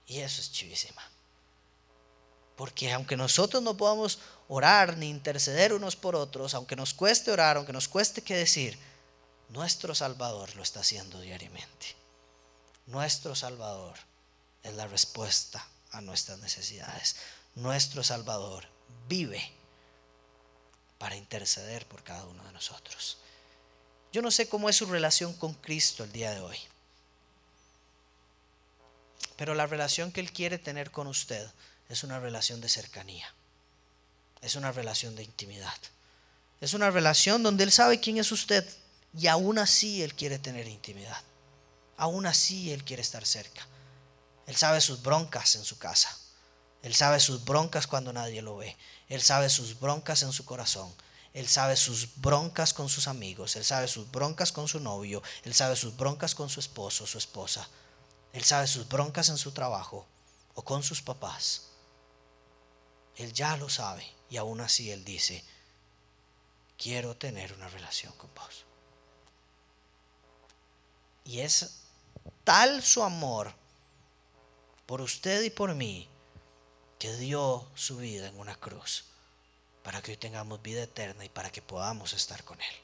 [0.08, 1.02] Y eso es chivísima.
[2.56, 4.20] Porque aunque nosotros no podamos
[4.50, 8.78] orar ni interceder unos por otros, aunque nos cueste orar, aunque nos cueste qué decir,
[9.50, 11.96] nuestro Salvador lo está haciendo diariamente.
[12.88, 13.96] Nuestro Salvador
[14.64, 17.16] es la respuesta a nuestras necesidades.
[17.56, 18.66] Nuestro Salvador
[19.08, 19.54] vive
[20.98, 23.20] para interceder por cada uno de nosotros.
[24.12, 26.58] Yo no sé cómo es su relación con Cristo el día de hoy,
[29.36, 31.48] pero la relación que Él quiere tener con usted
[31.90, 33.34] es una relación de cercanía,
[34.42, 35.78] es una relación de intimidad,
[36.62, 38.68] es una relación donde Él sabe quién es usted
[39.18, 41.22] y aún así Él quiere tener intimidad,
[41.98, 43.68] aún así Él quiere estar cerca.
[44.50, 46.18] Él sabe sus broncas en su casa.
[46.82, 48.76] Él sabe sus broncas cuando nadie lo ve.
[49.08, 50.92] Él sabe sus broncas en su corazón.
[51.34, 53.56] Él sabe sus broncas con sus amigos.
[53.56, 55.22] Él sabe sus broncas con su novio.
[55.44, 57.68] Él sabe sus broncas con su esposo su esposa.
[58.34, 60.06] Él sabe sus broncas en su trabajo
[60.56, 61.68] o con sus papás.
[63.16, 65.44] Él ya lo sabe y aún así Él dice,
[66.78, 68.66] quiero tener una relación con vos.
[71.26, 71.82] Y es
[72.44, 73.54] tal su amor
[74.86, 76.08] por usted y por mí
[76.98, 79.09] que dio su vida en una cruz
[79.84, 82.76] para que hoy tengamos vida eterna y para que podamos estar con Él.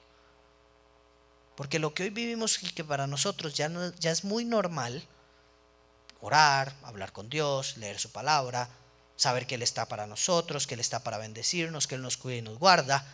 [1.55, 3.69] Porque lo que hoy vivimos y que para nosotros ya,
[4.01, 5.03] es muy normal,
[6.21, 8.69] orar, hablar con Dios, leer su palabra,
[9.15, 12.37] saber que Él está para nosotros, que Él está para bendecirnos, que Él nos cuida
[12.37, 13.05] y nos guarda,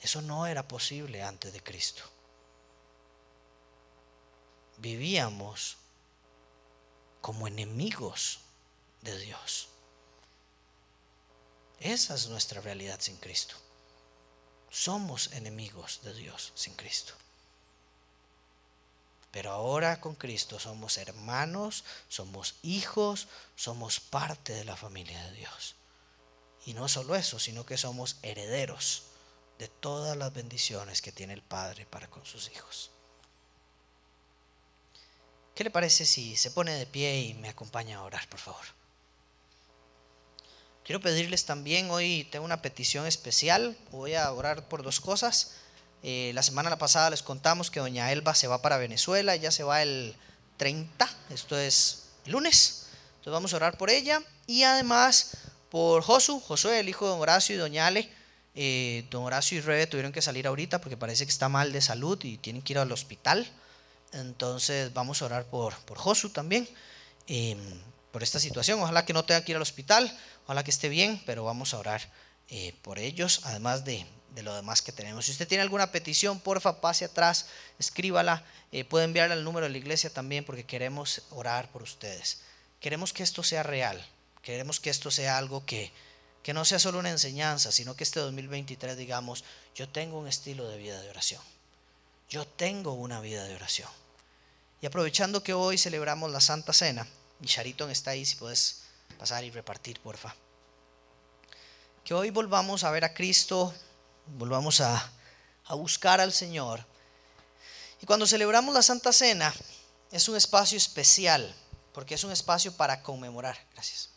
[0.00, 2.02] eso no era posible antes de Cristo.
[4.78, 5.78] Vivíamos
[7.20, 8.40] como enemigos
[9.02, 9.68] de Dios.
[11.80, 13.54] Esa es nuestra realidad sin Cristo.
[14.70, 17.14] Somos enemigos de Dios sin Cristo.
[19.30, 25.74] Pero ahora con Cristo somos hermanos, somos hijos, somos parte de la familia de Dios.
[26.64, 29.02] Y no solo eso, sino que somos herederos
[29.58, 32.90] de todas las bendiciones que tiene el Padre para con sus hijos.
[35.54, 38.64] ¿Qué le parece si se pone de pie y me acompaña a orar, por favor?
[40.86, 45.54] Quiero pedirles también, hoy tengo una petición especial, voy a orar por dos cosas.
[46.04, 49.64] Eh, la semana pasada les contamos que doña Elba se va para Venezuela, ya se
[49.64, 50.14] va el
[50.58, 52.86] 30, esto es el lunes.
[53.16, 55.32] Entonces vamos a orar por ella y además
[55.72, 58.08] por Josu, Josué, el hijo de don Horacio y doña Ale.
[58.54, 61.80] Eh, don Horacio y Rebe tuvieron que salir ahorita porque parece que está mal de
[61.80, 63.44] salud y tienen que ir al hospital.
[64.12, 66.68] Entonces vamos a orar por, por Josu también,
[67.26, 67.58] em,
[68.12, 68.80] por esta situación.
[68.80, 70.16] Ojalá que no tenga que ir al hospital,
[70.46, 72.00] ojalá que esté bien, pero vamos a orar
[72.48, 75.26] eh, por ellos, además de, de, lo demás que tenemos.
[75.26, 77.46] Si usted tiene alguna petición, porfa, pase atrás,
[77.80, 78.44] escríbala.
[78.70, 82.42] Eh, puede enviarle al número de la iglesia también porque queremos orar por ustedes.
[82.80, 84.04] Queremos que esto sea real,
[84.42, 85.90] queremos que esto sea algo que,
[86.44, 89.42] que no sea solo una enseñanza, sino que este 2023 digamos,
[89.74, 91.42] yo tengo un estilo de vida de oración.
[92.28, 93.88] Yo tengo una vida de oración.
[94.80, 97.08] Y aprovechando que hoy celebramos la Santa Cena,
[97.40, 98.85] y Shariton está ahí, si puedes
[99.16, 100.34] pasar y repartir, porfa.
[102.04, 103.74] Que hoy volvamos a ver a Cristo,
[104.26, 105.10] volvamos a,
[105.66, 106.84] a buscar al Señor.
[108.00, 109.52] Y cuando celebramos la Santa Cena,
[110.10, 111.54] es un espacio especial,
[111.92, 113.58] porque es un espacio para conmemorar.
[113.72, 114.10] Gracias.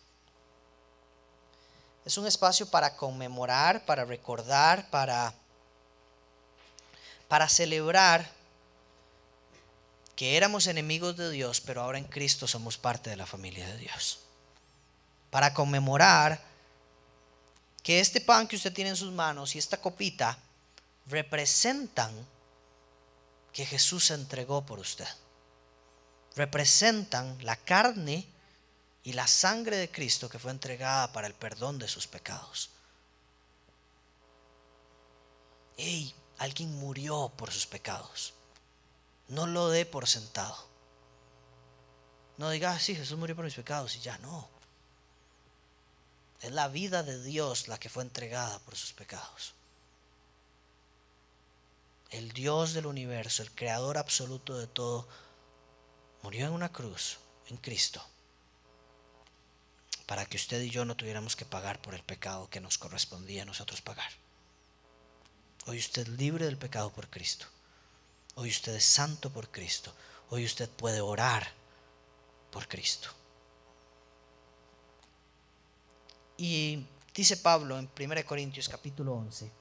[2.05, 5.33] Es un espacio para conmemorar, para recordar, para,
[7.27, 8.29] para celebrar
[10.15, 13.77] que éramos enemigos de Dios, pero ahora en Cristo somos parte de la familia de
[13.77, 14.19] Dios.
[15.29, 16.41] Para conmemorar
[17.83, 20.37] que este pan que usted tiene en sus manos y esta copita
[21.07, 22.13] representan
[23.51, 25.07] que Jesús se entregó por usted.
[26.35, 28.27] Representan la carne
[29.03, 32.69] y la sangre de Cristo que fue entregada para el perdón de sus pecados.
[35.77, 38.33] Hey, alguien murió por sus pecados.
[39.29, 40.67] No lo dé por sentado.
[42.37, 44.58] No diga, ah, sí, Jesús murió por mis pecados y ya no.
[46.41, 49.53] Es la vida de Dios la que fue entregada por sus pecados.
[52.11, 55.07] El Dios del universo, el creador absoluto de todo,
[56.23, 57.17] murió en una cruz,
[57.47, 58.03] en Cristo,
[60.05, 63.43] para que usted y yo no tuviéramos que pagar por el pecado que nos correspondía
[63.43, 64.11] a nosotros pagar.
[65.67, 67.45] Hoy usted libre del pecado por Cristo.
[68.35, 69.93] Hoy usted es santo por Cristo.
[70.31, 71.51] Hoy usted puede orar
[72.49, 73.09] por Cristo.
[76.41, 79.51] Y dice Pablo en 1 Corintios capítulo 11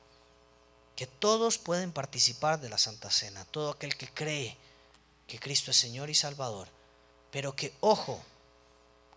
[0.95, 4.57] que todos pueden participar de la Santa Cena, todo aquel que cree
[5.26, 6.68] que Cristo es Señor y Salvador,
[7.33, 8.20] pero que ojo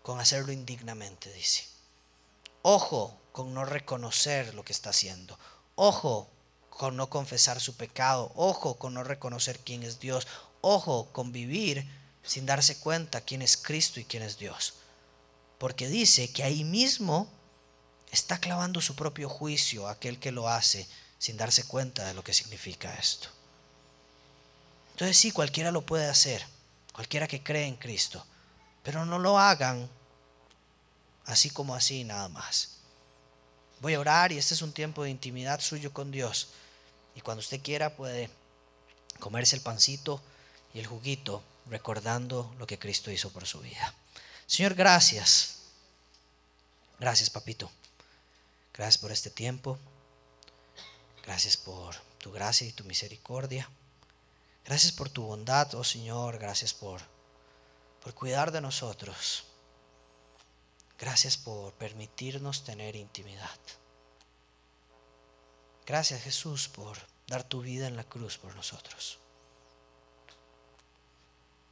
[0.02, 1.68] con hacerlo indignamente, dice.
[2.62, 5.38] Ojo con no reconocer lo que está haciendo.
[5.76, 6.28] Ojo
[6.68, 10.26] con no confesar su pecado, ojo con no reconocer quién es Dios,
[10.62, 11.88] ojo con vivir
[12.24, 14.74] sin darse cuenta quién es Cristo y quién es Dios.
[15.58, 17.28] Porque dice que ahí mismo
[18.12, 20.86] está clavando su propio juicio a aquel que lo hace
[21.18, 23.28] sin darse cuenta de lo que significa esto.
[24.92, 26.46] Entonces sí, cualquiera lo puede hacer,
[26.92, 28.24] cualquiera que cree en Cristo,
[28.82, 29.88] pero no lo hagan
[31.24, 32.76] así como así nada más.
[33.80, 36.48] Voy a orar y este es un tiempo de intimidad suyo con Dios.
[37.16, 38.30] Y cuando usted quiera puede
[39.18, 40.20] comerse el pancito
[40.74, 43.94] y el juguito recordando lo que Cristo hizo por su vida.
[44.46, 45.60] Señor, gracias.
[47.00, 47.70] Gracias, papito.
[48.74, 49.78] Gracias por este tiempo.
[51.24, 53.68] Gracias por tu gracia y tu misericordia.
[54.64, 56.38] Gracias por tu bondad, oh Señor.
[56.38, 57.00] Gracias por,
[58.02, 59.44] por cuidar de nosotros.
[60.98, 63.58] Gracias por permitirnos tener intimidad.
[65.84, 66.96] Gracias Jesús por
[67.26, 69.18] dar tu vida en la cruz por nosotros.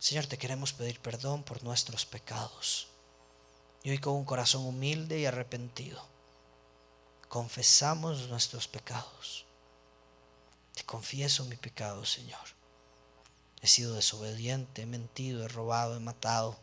[0.01, 2.89] Señor, te queremos pedir perdón por nuestros pecados.
[3.83, 6.05] Y hoy con un corazón humilde y arrepentido,
[7.31, 9.47] confesamos nuestros pecados.
[10.75, 12.47] Te confieso mi pecado, Señor.
[13.63, 16.59] He sido desobediente, he mentido, he robado, he matado.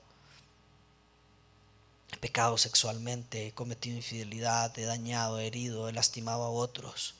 [2.11, 7.15] He pecado sexualmente, he cometido infidelidad, he dañado, he herido, he lastimado a otros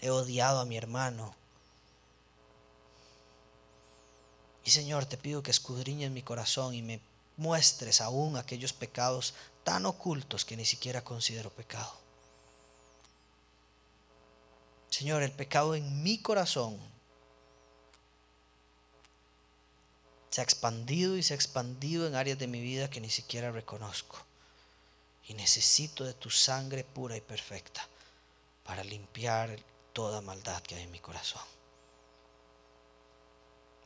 [0.00, 1.34] he odiado a mi hermano.
[4.64, 7.00] Y Señor, te pido que escudriñes mi corazón y me
[7.36, 11.92] muestres aún aquellos pecados tan ocultos que ni siquiera considero pecado.
[14.98, 16.76] Señor, el pecado en mi corazón
[20.28, 23.52] se ha expandido y se ha expandido en áreas de mi vida que ni siquiera
[23.52, 24.18] reconozco.
[25.28, 27.86] Y necesito de tu sangre pura y perfecta
[28.64, 29.56] para limpiar
[29.92, 31.44] toda maldad que hay en mi corazón.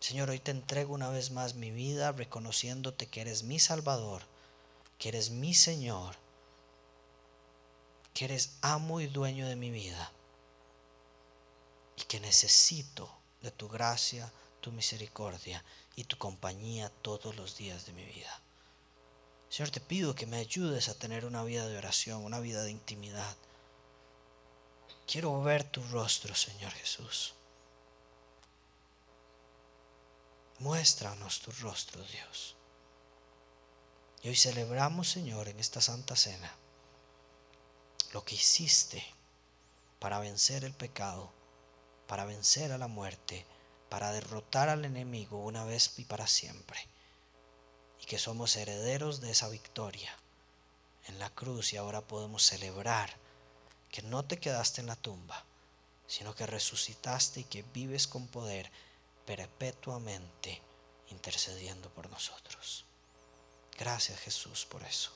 [0.01, 4.23] Señor, hoy te entrego una vez más mi vida reconociéndote que eres mi Salvador,
[4.97, 6.17] que eres mi Señor,
[8.15, 10.11] que eres amo y dueño de mi vida
[11.97, 13.11] y que necesito
[13.43, 15.65] de tu gracia, tu misericordia
[15.97, 18.41] y tu compañía todos los días de mi vida.
[19.49, 22.71] Señor, te pido que me ayudes a tener una vida de oración, una vida de
[22.71, 23.37] intimidad.
[25.07, 27.35] Quiero ver tu rostro, Señor Jesús.
[30.59, 32.57] Muéstranos tu rostro, Dios.
[34.23, 36.57] Y hoy celebramos, Señor, en esta Santa Cena,
[38.13, 39.05] lo que hiciste
[39.99, 41.33] para vencer el pecado,
[42.13, 43.47] para vencer a la muerte,
[43.89, 46.79] para derrotar al enemigo una vez y para siempre
[48.03, 50.15] y que somos herederos de esa victoria
[51.07, 53.17] en la cruz y ahora podemos celebrar
[53.91, 55.47] que no te quedaste en la tumba,
[56.07, 58.71] sino que resucitaste y que vives con poder
[59.25, 60.61] perpetuamente
[61.09, 62.85] intercediendo por nosotros.
[63.79, 65.13] Gracias Jesús por eso.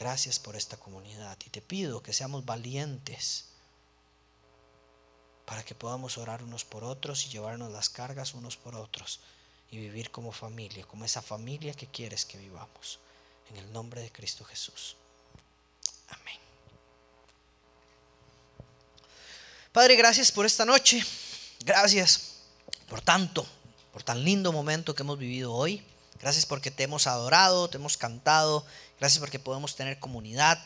[0.00, 3.52] Gracias por esta comunidad y te pido que seamos valientes
[5.48, 9.20] para que podamos orar unos por otros y llevarnos las cargas unos por otros
[9.70, 12.98] y vivir como familia, como esa familia que quieres que vivamos.
[13.48, 14.96] En el nombre de Cristo Jesús.
[16.10, 16.36] Amén.
[19.72, 21.02] Padre, gracias por esta noche.
[21.60, 22.42] Gracias
[22.86, 23.46] por tanto,
[23.90, 25.82] por tan lindo momento que hemos vivido hoy.
[26.20, 28.66] Gracias porque te hemos adorado, te hemos cantado.
[29.00, 30.58] Gracias porque podemos tener comunidad.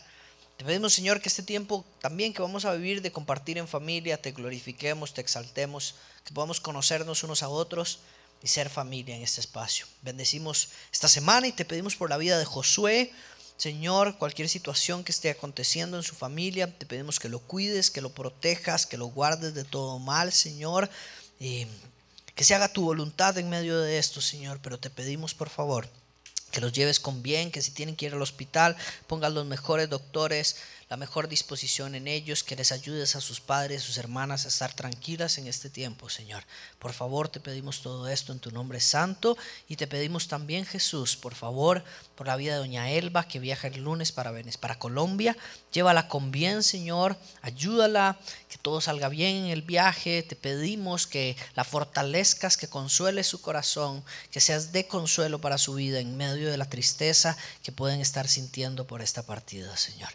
[0.62, 4.22] Te pedimos, Señor, que este tiempo también que vamos a vivir de compartir en familia,
[4.22, 7.98] te glorifiquemos, te exaltemos, que podamos conocernos unos a otros
[8.44, 9.86] y ser familia en este espacio.
[10.02, 13.10] Bendecimos esta semana y te pedimos por la vida de Josué.
[13.56, 18.00] Señor, cualquier situación que esté aconteciendo en su familia, te pedimos que lo cuides, que
[18.00, 20.88] lo protejas, que lo guardes de todo mal, Señor.
[21.40, 21.66] Y
[22.36, 24.60] que se haga tu voluntad en medio de esto, Señor.
[24.62, 25.88] Pero te pedimos, por favor,
[26.52, 28.76] que los lleves con bien, que si tienen que ir al hospital,
[29.08, 30.56] pongas los mejores doctores,
[30.92, 34.74] la mejor disposición en ellos, que les ayudes a sus padres, sus hermanas a estar
[34.74, 36.44] tranquilas en este tiempo, Señor.
[36.78, 39.38] Por favor, te pedimos todo esto en tu nombre santo
[39.70, 41.82] y te pedimos también, Jesús, por favor,
[42.14, 45.34] por la vida de doña Elba, que viaja el lunes para, para Colombia.
[45.72, 48.18] Llévala con bien, Señor, ayúdala,
[48.50, 50.22] que todo salga bien en el viaje.
[50.22, 55.72] Te pedimos que la fortalezcas, que consuele su corazón, que seas de consuelo para su
[55.72, 60.10] vida en medio de la tristeza que pueden estar sintiendo por esta partida, Señor.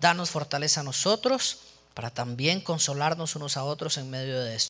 [0.00, 1.58] Danos fortaleza a nosotros
[1.94, 4.64] para también consolarnos unos a otros en medio de esto.